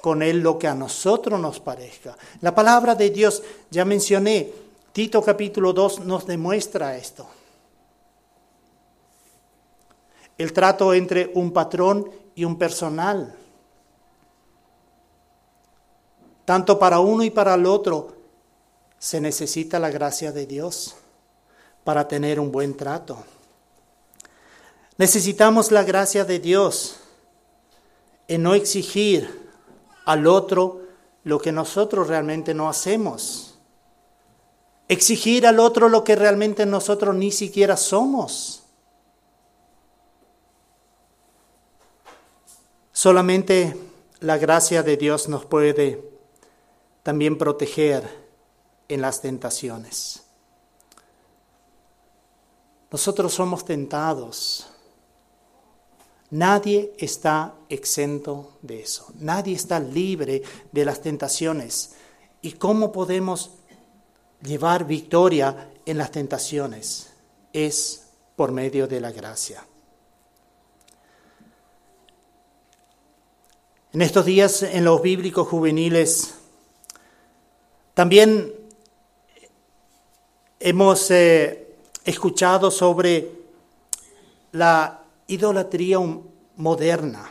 [0.00, 2.16] con él lo que a nosotros nos parezca.
[2.40, 4.52] La palabra de Dios, ya mencioné,
[4.92, 7.26] Tito capítulo 2 nos demuestra esto.
[10.40, 13.34] el trato entre un patrón y un personal.
[16.46, 18.08] Tanto para uno y para el otro
[19.00, 20.94] se necesita la gracia de Dios
[21.84, 23.24] para tener un buen trato.
[24.98, 26.96] Necesitamos la gracia de Dios
[28.28, 29.48] en no exigir
[30.04, 30.82] al otro
[31.24, 33.58] lo que nosotros realmente no hacemos.
[34.86, 38.64] Exigir al otro lo que realmente nosotros ni siquiera somos.
[42.92, 43.74] Solamente
[44.18, 46.04] la gracia de Dios nos puede
[47.02, 48.19] también proteger
[48.90, 50.24] en las tentaciones.
[52.90, 54.66] Nosotros somos tentados.
[56.30, 59.06] Nadie está exento de eso.
[59.20, 61.92] Nadie está libre de las tentaciones.
[62.42, 63.52] ¿Y cómo podemos
[64.42, 67.12] llevar victoria en las tentaciones?
[67.52, 69.64] Es por medio de la gracia.
[73.92, 76.34] En estos días, en los bíblicos juveniles,
[77.94, 78.59] también
[80.60, 83.30] hemos eh, escuchado sobre
[84.52, 85.98] la idolatría
[86.56, 87.30] moderna,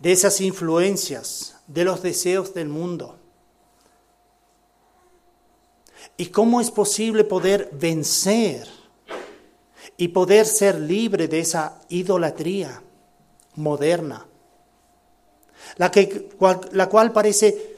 [0.00, 3.16] de esas influencias, de los deseos del mundo.
[6.18, 8.68] ¿Y cómo es posible poder vencer
[9.96, 12.82] y poder ser libre de esa idolatría
[13.54, 14.26] moderna?
[15.76, 16.30] La, que,
[16.72, 17.76] la cual parece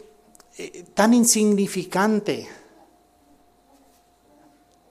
[0.57, 2.49] eh, tan insignificante.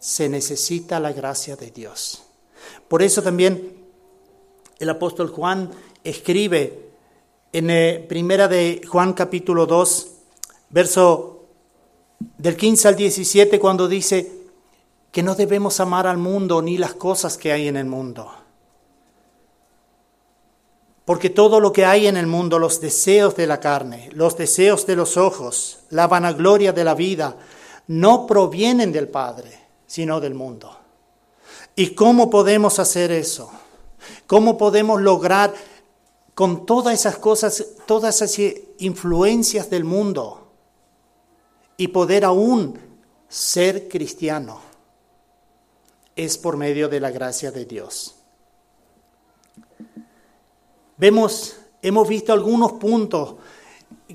[0.07, 2.23] Se necesita la gracia de Dios.
[2.87, 3.75] Por eso también
[4.79, 5.69] el apóstol Juan
[6.01, 6.91] escribe
[7.51, 10.07] en eh, primera de Juan capítulo 2,
[10.69, 11.47] verso
[12.37, 14.31] del 15 al 17, cuando dice
[15.11, 18.31] que no debemos amar al mundo ni las cosas que hay en el mundo.
[21.03, 24.87] Porque todo lo que hay en el mundo, los deseos de la carne, los deseos
[24.87, 27.35] de los ojos, la vanagloria de la vida,
[27.87, 30.77] no provienen del Padre, sino del mundo.
[31.75, 33.51] ¿Y cómo podemos hacer eso?
[34.27, 35.53] ¿Cómo podemos lograr
[36.35, 40.51] con todas esas cosas, todas esas influencias del mundo
[41.77, 42.77] y poder aún
[43.29, 44.61] ser cristiano?
[46.15, 48.15] Es por medio de la gracia de Dios.
[50.97, 53.35] Vemos, hemos visto algunos puntos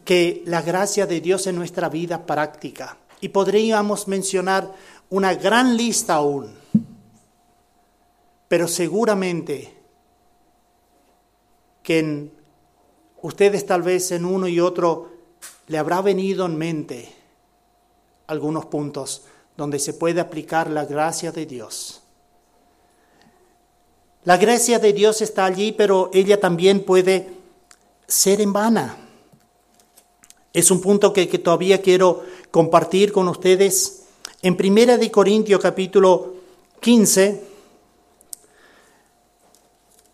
[0.05, 4.75] que la gracia de Dios en nuestra vida práctica y podríamos mencionar
[5.13, 6.51] una gran lista aún,
[8.49, 9.75] pero seguramente
[11.83, 12.33] que en
[13.21, 15.11] ustedes tal vez en uno y otro
[15.67, 17.13] le habrá venido en mente
[18.27, 22.01] algunos puntos donde se puede aplicar la gracia de Dios.
[24.25, 27.29] La gracia de Dios está allí, pero ella también puede
[28.09, 28.97] ser en vana.
[30.55, 34.02] Es un punto que, todavía quiero compartir con ustedes.
[34.45, 36.35] En Primera de Corintios capítulo
[36.81, 37.45] 15,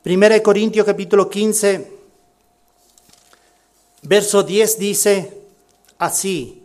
[0.02, 1.98] Primera de Corintios capítulo 15,
[4.02, 5.42] verso 10 dice
[5.96, 6.62] así,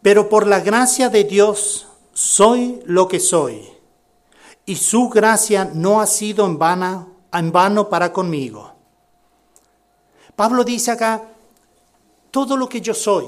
[0.00, 3.68] pero por la gracia de Dios soy lo que soy
[4.64, 8.72] y su gracia no ha sido en, vana, en vano para conmigo.
[10.36, 11.24] Pablo dice acá,
[12.30, 13.26] todo lo que yo soy,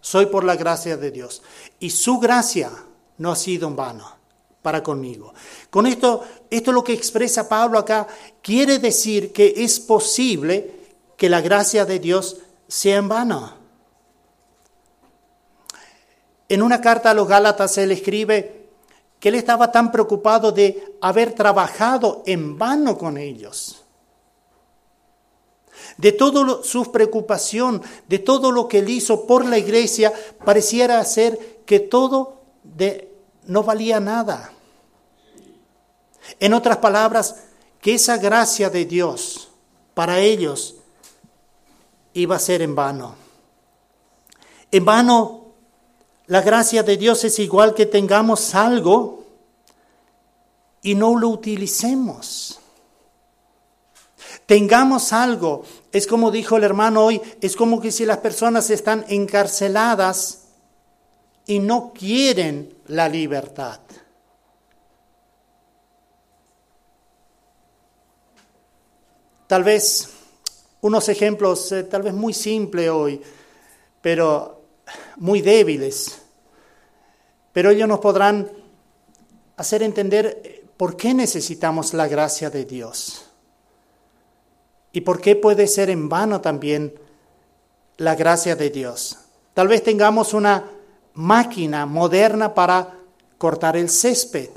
[0.00, 1.42] soy por la gracia de Dios.
[1.78, 2.70] Y su gracia
[3.18, 4.20] no ha sido en vano
[4.62, 5.32] para conmigo.
[5.70, 8.06] Con esto, esto es lo que expresa Pablo acá,
[8.42, 10.74] quiere decir que es posible
[11.16, 12.38] que la gracia de Dios
[12.68, 13.54] sea en vano.
[16.48, 18.60] En una carta a los Gálatas él escribe,
[19.20, 23.84] que él estaba tan preocupado de haber trabajado en vano con ellos.
[25.96, 30.12] De toda su preocupación, de todo lo que él hizo por la iglesia,
[30.44, 33.12] pareciera ser que todo de,
[33.46, 34.52] no valía nada.
[36.38, 37.36] En otras palabras,
[37.80, 39.48] que esa gracia de Dios
[39.94, 40.76] para ellos
[42.14, 43.14] iba a ser en vano.
[44.70, 45.40] En vano
[46.26, 49.24] la gracia de Dios es igual que tengamos algo
[50.80, 52.59] y no lo utilicemos.
[54.50, 55.62] Tengamos algo.
[55.92, 60.46] Es como dijo el hermano hoy, es como que si las personas están encarceladas
[61.46, 63.78] y no quieren la libertad.
[69.46, 70.08] Tal vez
[70.80, 73.22] unos ejemplos, eh, tal vez muy simples hoy,
[74.02, 74.64] pero
[75.18, 76.22] muy débiles,
[77.52, 78.50] pero ellos nos podrán
[79.56, 83.29] hacer entender ¿por qué necesitamos la gracia de Dios?
[84.92, 86.94] ¿Y por qué puede ser en vano también
[87.96, 89.18] la gracia de Dios?
[89.54, 90.64] Tal vez tengamos una
[91.14, 92.94] máquina moderna para
[93.38, 94.50] cortar el césped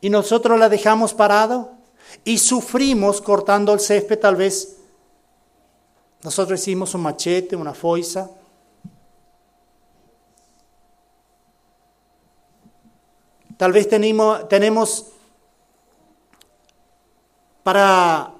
[0.00, 1.72] y nosotros la dejamos parado
[2.24, 4.76] y sufrimos cortando el césped tal vez.
[6.22, 8.28] Nosotros hicimos un machete, una foiza.
[13.56, 15.06] Tal vez tenemos, tenemos
[17.62, 18.33] para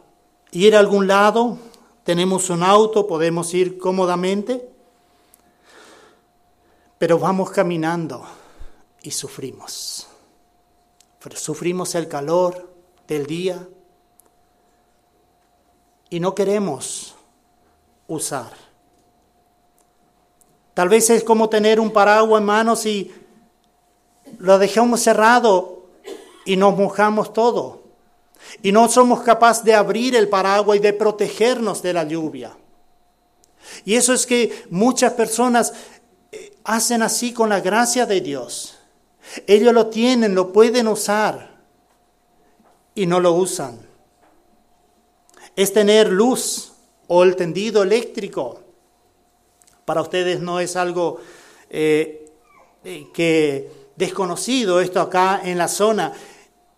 [0.54, 1.58] ir a algún lado,
[2.04, 4.68] tenemos un auto, podemos ir cómodamente,
[6.98, 8.24] pero vamos caminando
[9.02, 10.06] y sufrimos.
[11.34, 12.70] Sufrimos el calor
[13.08, 13.66] del día
[16.10, 17.14] y no queremos
[18.06, 18.52] usar.
[20.74, 23.12] Tal vez es como tener un paraguas en manos y
[24.38, 25.86] lo dejamos cerrado
[26.44, 27.83] y nos mojamos todo.
[28.62, 32.56] Y no somos capaces de abrir el paraguas y de protegernos de la lluvia.
[33.84, 35.72] Y eso es que muchas personas
[36.32, 38.78] eh, hacen así con la gracia de Dios.
[39.46, 41.54] Ellos lo tienen, lo pueden usar
[42.94, 43.78] y no lo usan.
[45.56, 46.72] Es tener luz
[47.08, 48.60] o el tendido eléctrico.
[49.84, 51.20] Para ustedes no es algo
[51.70, 52.30] eh,
[52.84, 56.12] eh, que desconocido esto acá en la zona,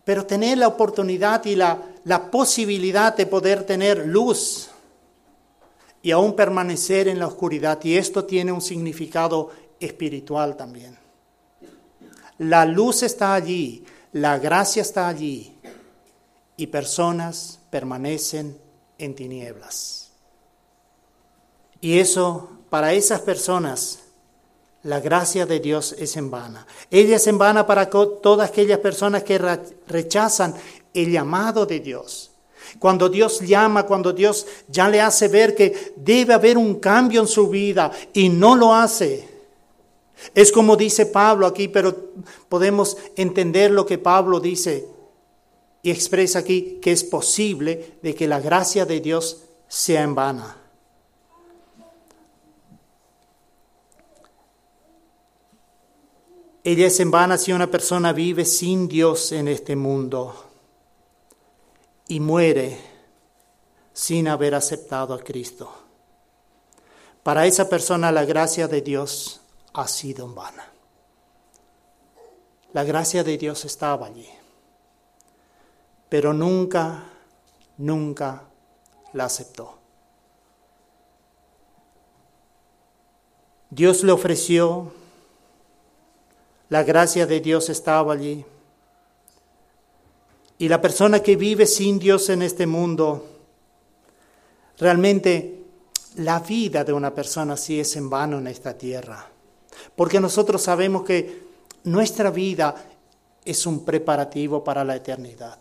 [0.06, 4.68] pero tener la oportunidad y la, la posibilidad de poder tener luz
[6.00, 7.82] y aún permanecer en la oscuridad.
[7.82, 9.50] Y esto tiene un significado
[9.80, 10.96] espiritual también.
[12.38, 15.58] La luz está allí, la gracia está allí
[16.56, 18.56] y personas permanecen
[18.98, 20.12] en tinieblas.
[21.80, 24.04] Y eso, para esas personas,
[24.86, 26.66] la gracia de Dios es en vana.
[26.90, 29.38] Ella es en vana para todas aquellas personas que
[29.88, 30.54] rechazan
[30.94, 32.30] el llamado de Dios.
[32.78, 37.26] Cuando Dios llama, cuando Dios ya le hace ver que debe haber un cambio en
[37.26, 39.28] su vida y no lo hace,
[40.34, 42.12] es como dice Pablo aquí, pero
[42.48, 44.86] podemos entender lo que Pablo dice
[45.82, 50.65] y expresa aquí que es posible de que la gracia de Dios sea en vana.
[56.66, 60.34] Ella es en vana si una persona vive sin Dios en este mundo
[62.08, 62.76] y muere
[63.92, 65.72] sin haber aceptado a Cristo.
[67.22, 69.42] Para esa persona la gracia de Dios
[69.74, 70.68] ha sido en vana.
[72.72, 74.28] La gracia de Dios estaba allí,
[76.08, 77.04] pero nunca,
[77.76, 78.42] nunca
[79.12, 79.78] la aceptó.
[83.70, 84.92] Dios le ofreció,
[86.68, 88.44] la gracia de Dios estaba allí.
[90.58, 93.26] Y la persona que vive sin Dios en este mundo,
[94.78, 95.64] realmente
[96.16, 99.28] la vida de una persona sí es en vano en esta tierra.
[99.94, 101.44] Porque nosotros sabemos que
[101.84, 102.74] nuestra vida
[103.44, 105.58] es un preparativo para la eternidad.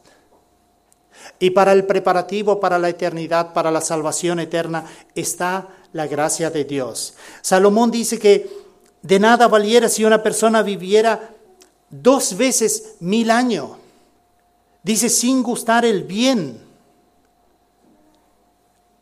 [1.40, 6.64] Y para el preparativo para la eternidad, para la salvación eterna, está la gracia de
[6.66, 7.16] Dios.
[7.42, 8.65] Salomón dice que
[9.06, 11.30] de nada valiera si una persona viviera
[11.92, 13.70] dos veces mil años.
[14.82, 16.60] Dice sin gustar el bien.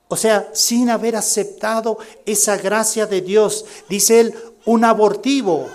[0.09, 3.65] O sea, sin haber aceptado esa gracia de Dios.
[3.87, 4.35] Dice él,
[4.65, 5.67] un abortivo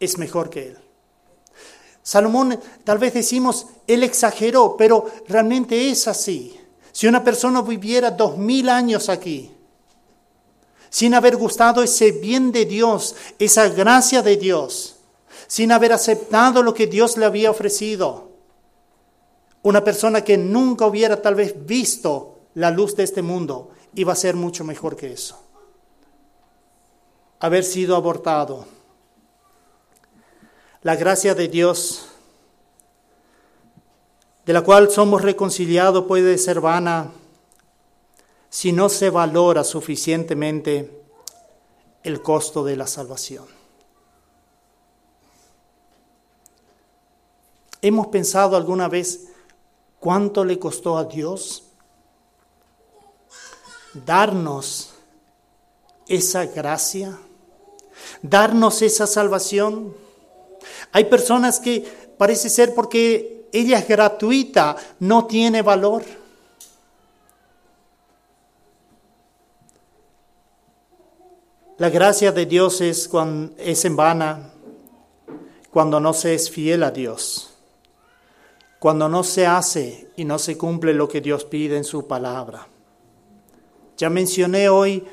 [0.00, 0.78] es mejor que él.
[2.02, 6.58] Salomón, tal vez decimos, él exageró, pero realmente es así.
[6.90, 9.52] Si una persona viviera dos mil años aquí,
[10.90, 14.96] sin haber gustado ese bien de Dios, esa gracia de Dios,
[15.46, 18.28] sin haber aceptado lo que Dios le había ofrecido,
[19.62, 24.16] una persona que nunca hubiera tal vez visto la luz de este mundo, iba a
[24.16, 25.40] ser mucho mejor que eso.
[27.40, 28.66] Haber sido abortado.
[30.82, 32.06] La gracia de Dios,
[34.46, 37.10] de la cual somos reconciliados, puede ser vana
[38.50, 41.02] si no se valora suficientemente
[42.02, 43.46] el costo de la salvación.
[47.80, 49.28] ¿Hemos pensado alguna vez
[50.00, 51.64] cuánto le costó a Dios
[53.94, 54.94] darnos
[56.06, 57.18] esa gracia?
[58.22, 59.94] darnos esa salvación.
[60.92, 61.80] Hay personas que
[62.16, 66.02] parece ser porque ella es gratuita, no tiene valor.
[71.78, 74.50] La gracia de Dios es, cuando, es en vana
[75.70, 77.54] cuando no se es fiel a Dios.
[78.80, 82.66] cuando no se hace y no se cumple lo que Dios pide en su palabra.
[83.96, 85.04] Ya mencioné hoy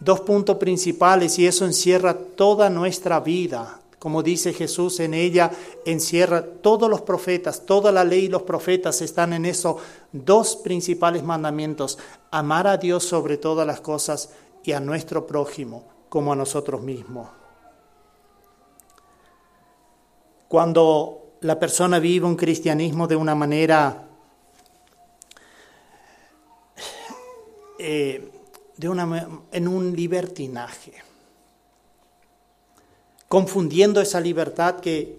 [0.00, 3.80] dos puntos principales y eso encierra toda nuestra vida.
[3.98, 5.50] Como dice Jesús, en ella
[5.84, 9.76] encierra todos los profetas, toda la ley y los profetas están en esos
[10.12, 11.98] dos principales mandamientos,
[12.30, 14.30] amar a Dios sobre todas las cosas
[14.64, 17.28] y a nuestro prójimo como a nosotros mismos.
[20.46, 24.06] Cuando la persona vive un cristianismo de una manera
[27.80, 28.30] eh,
[28.76, 30.92] de una, en un libertinaje,
[33.26, 35.18] confundiendo esa libertad que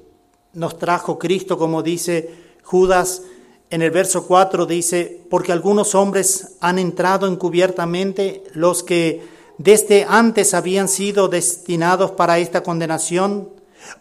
[0.53, 3.23] nos trajo Cristo, como dice Judas
[3.69, 10.53] en el verso 4, dice, porque algunos hombres han entrado encubiertamente, los que desde antes
[10.53, 13.49] habían sido destinados para esta condenación,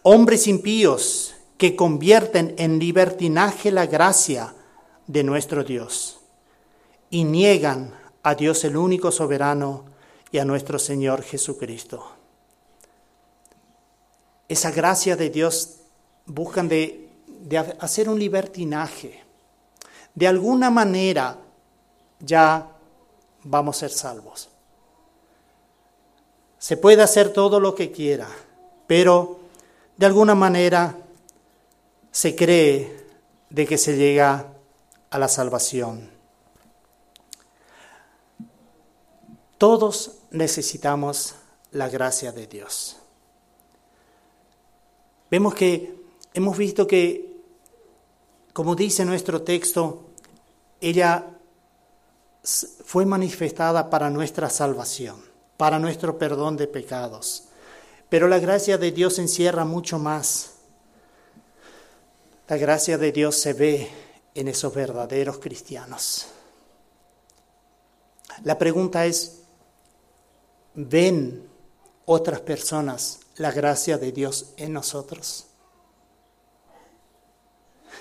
[0.02, 4.54] hombres impíos que convierten en libertinaje la gracia
[5.06, 6.20] de nuestro Dios
[7.10, 9.84] y niegan a Dios el único soberano
[10.32, 12.04] y a nuestro Señor Jesucristo.
[14.48, 15.76] Esa gracia de Dios
[16.26, 19.22] buscan de, de hacer un libertinaje.
[20.14, 21.38] De alguna manera
[22.18, 22.68] ya
[23.44, 24.53] vamos a ser salvos.
[26.64, 28.26] Se puede hacer todo lo que quiera,
[28.86, 29.38] pero
[29.98, 30.96] de alguna manera
[32.10, 33.04] se cree
[33.50, 34.46] de que se llega
[35.10, 36.08] a la salvación.
[39.58, 41.34] Todos necesitamos
[41.70, 42.96] la gracia de Dios.
[45.30, 45.94] Vemos que
[46.32, 47.42] hemos visto que,
[48.54, 50.06] como dice nuestro texto,
[50.80, 51.26] ella
[52.86, 57.44] fue manifestada para nuestra salvación para nuestro perdón de pecados.
[58.08, 60.50] Pero la gracia de Dios encierra mucho más.
[62.48, 63.88] La gracia de Dios se ve
[64.34, 66.26] en esos verdaderos cristianos.
[68.42, 69.40] La pregunta es,
[70.74, 71.48] ¿ven
[72.04, 75.46] otras personas la gracia de Dios en nosotros?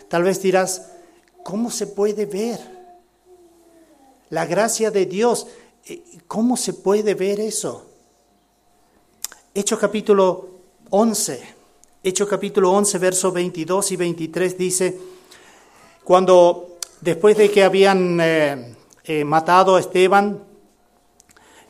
[0.09, 0.89] Tal vez dirás,
[1.43, 2.59] ¿cómo se puede ver
[4.29, 5.47] la gracia de Dios?
[5.85, 7.85] Eh, ¿Cómo se puede ver eso?
[9.53, 10.47] Hecho capítulo
[10.89, 11.43] 11,
[12.01, 14.97] Hecho capítulo 11, versos 22 y 23 dice,
[16.05, 20.43] cuando después de que habían eh, eh, matado a Esteban,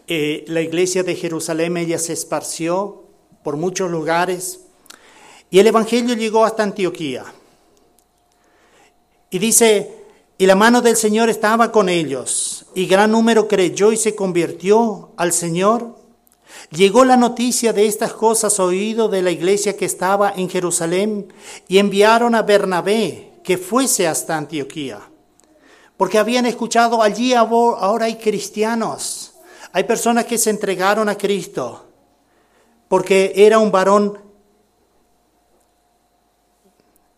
[0.06, 3.04] la iglesia de Jerusalén ella se esparció
[3.44, 4.60] por muchos lugares
[5.50, 7.26] y el Evangelio llegó hasta Antioquía.
[9.32, 9.92] Y dice,
[10.38, 15.12] y la mano del Señor estaba con ellos, y gran número creyó y se convirtió
[15.18, 15.96] al Señor.
[16.72, 21.32] Llegó la noticia de estas cosas oído de la iglesia que estaba en Jerusalén,
[21.68, 25.02] y enviaron a Bernabé que fuese hasta Antioquía,
[25.98, 29.34] porque habían escuchado allí ahora hay cristianos,
[29.72, 31.86] hay personas que se entregaron a Cristo,
[32.88, 34.18] porque era un varón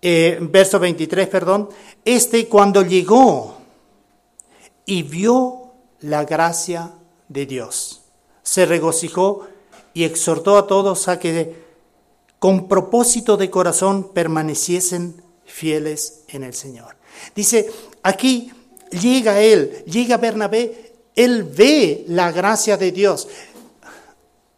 [0.01, 1.70] eh, verso 23, perdón,
[2.03, 3.55] este cuando llegó
[4.86, 5.71] y vio
[6.01, 6.93] la gracia
[7.27, 8.01] de Dios,
[8.43, 9.47] se regocijó
[9.93, 11.65] y exhortó a todos a que
[12.39, 16.95] con propósito de corazón permaneciesen fieles en el Señor.
[17.33, 17.71] Dice,
[18.03, 18.51] aquí
[18.91, 23.27] llega él, llega Bernabé, él ve la gracia de Dios.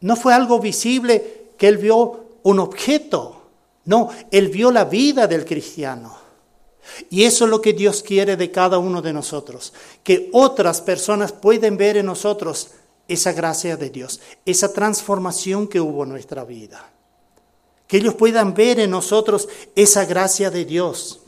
[0.01, 3.41] No fue algo visible que él vio un objeto,
[3.85, 6.16] no, él vio la vida del cristiano.
[7.09, 9.73] Y eso es lo que Dios quiere de cada uno de nosotros,
[10.03, 12.69] que otras personas pueden ver en nosotros
[13.07, 16.91] esa gracia de Dios, esa transformación que hubo en nuestra vida.
[17.87, 21.21] Que ellos puedan ver en nosotros esa gracia de Dios.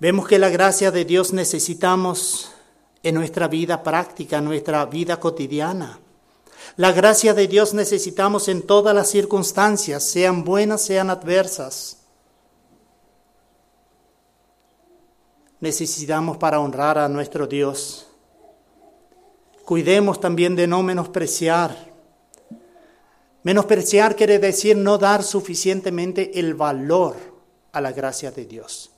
[0.00, 2.52] Vemos que la gracia de Dios necesitamos
[3.02, 5.98] en nuestra vida práctica, en nuestra vida cotidiana.
[6.76, 11.97] La gracia de Dios necesitamos en todas las circunstancias, sean buenas, sean adversas.
[15.60, 18.06] Necesitamos para honrar a nuestro Dios.
[19.64, 21.76] Cuidemos también de no menospreciar.
[23.42, 27.16] Menospreciar quiere decir no dar suficientemente el valor
[27.72, 28.90] a la gracia de Dios.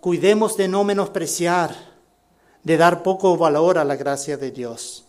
[0.00, 1.74] Cuidemos de no menospreciar
[2.62, 5.06] de dar poco valor a la gracia de Dios.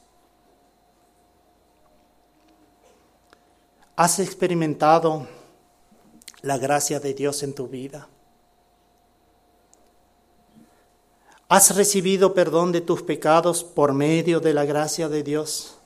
[3.96, 5.28] ¿Has experimentado
[6.42, 8.08] la gracia de Dios en tu vida?
[11.50, 15.78] ¿Has recibido perdón de tus pecados por medio de la gracia de Dios?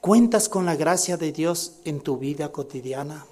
[0.00, 3.24] ¿Cuentas con la gracia de Dios en tu vida cotidiana?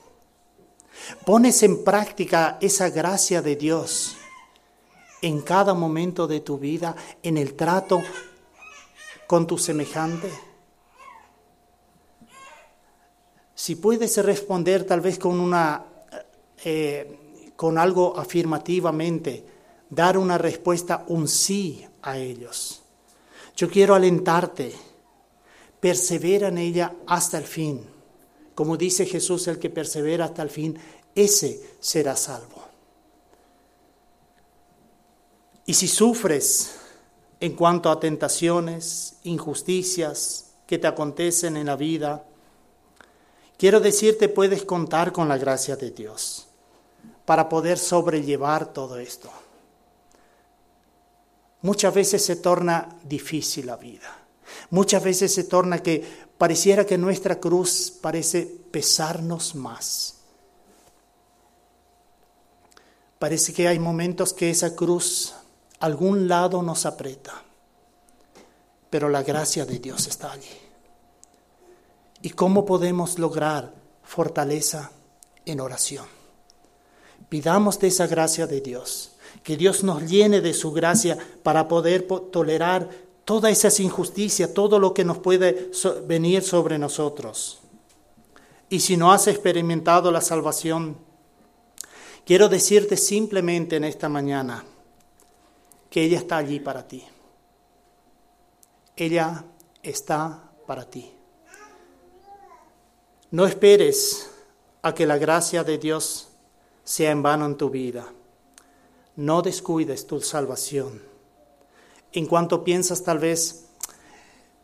[1.26, 4.16] ¿Pones en práctica esa gracia de Dios
[5.22, 6.94] en cada momento de tu vida,
[7.24, 8.00] en el trato
[9.26, 10.30] con tu semejante?
[13.56, 15.84] Si puedes responder tal vez con una
[16.64, 19.53] eh, con algo afirmativamente,
[19.91, 22.82] dar una respuesta, un sí a ellos.
[23.57, 24.74] Yo quiero alentarte,
[25.80, 27.87] persevera en ella hasta el fin.
[28.55, 30.78] Como dice Jesús, el que persevera hasta el fin,
[31.14, 32.62] ese será salvo.
[35.66, 36.76] Y si sufres
[37.41, 42.24] en cuanto a tentaciones, injusticias que te acontecen en la vida,
[43.57, 46.47] quiero decirte, puedes contar con la gracia de Dios
[47.24, 49.30] para poder sobrellevar todo esto.
[51.64, 54.14] Muchas veces se torna difícil la vida.
[54.68, 56.04] Muchas veces se torna que
[56.36, 60.16] pareciera que nuestra cruz parece pesarnos más.
[63.18, 65.34] Parece que hay momentos que esa cruz
[65.80, 67.32] algún lado nos aprieta,
[68.90, 70.58] pero la gracia de Dios está allí.
[72.20, 74.92] ¿Y cómo podemos lograr fortaleza
[75.46, 76.04] en oración?
[77.30, 79.12] Pidamos de esa gracia de Dios,
[79.43, 82.89] que Dios nos llene de su gracia para poder tolerar
[83.24, 85.70] todas esas injusticias, todo lo que nos puede
[86.07, 87.61] venir sobre nosotros.
[88.68, 90.97] Y si no has experimentado la salvación,
[92.24, 94.64] quiero decirte simplemente en esta mañana
[95.91, 97.05] que ella está allí para ti.
[98.97, 99.45] Ella
[99.82, 101.12] está para ti.
[103.30, 104.30] No esperes
[104.82, 106.28] a que la gracia de Dios
[106.85, 108.07] sea en vano en tu vida.
[109.16, 111.02] No descuides tu salvación.
[112.12, 113.66] En cuanto piensas tal vez,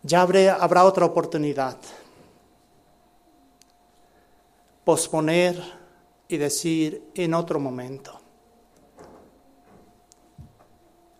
[0.02, 1.76] ya habrá otra oportunidad.
[4.84, 5.62] Posponer
[6.28, 8.20] y decir en otro momento.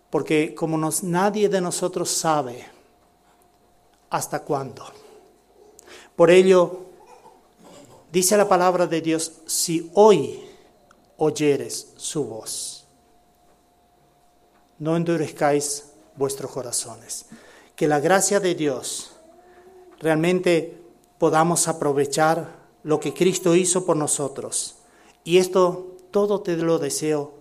[0.09, 2.65] Porque como nos, nadie de nosotros sabe
[4.11, 4.85] hasta cuándo.
[6.17, 6.81] Por ello,
[8.13, 10.45] dice la palabra de Dios, si hoy
[11.17, 12.80] oyeres su voz.
[14.81, 15.85] No endurezcáis
[16.17, 17.27] vuestros corazones.
[17.77, 19.13] Que la gracia de Dios
[20.01, 20.83] realmente
[21.19, 24.79] podamos aprovechar lo que Cristo hizo por nosotros.
[25.23, 27.35] Y esto todo te lo deseo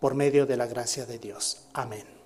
[0.00, 1.62] por medio de la gracia de Dios.
[1.72, 2.19] Amén.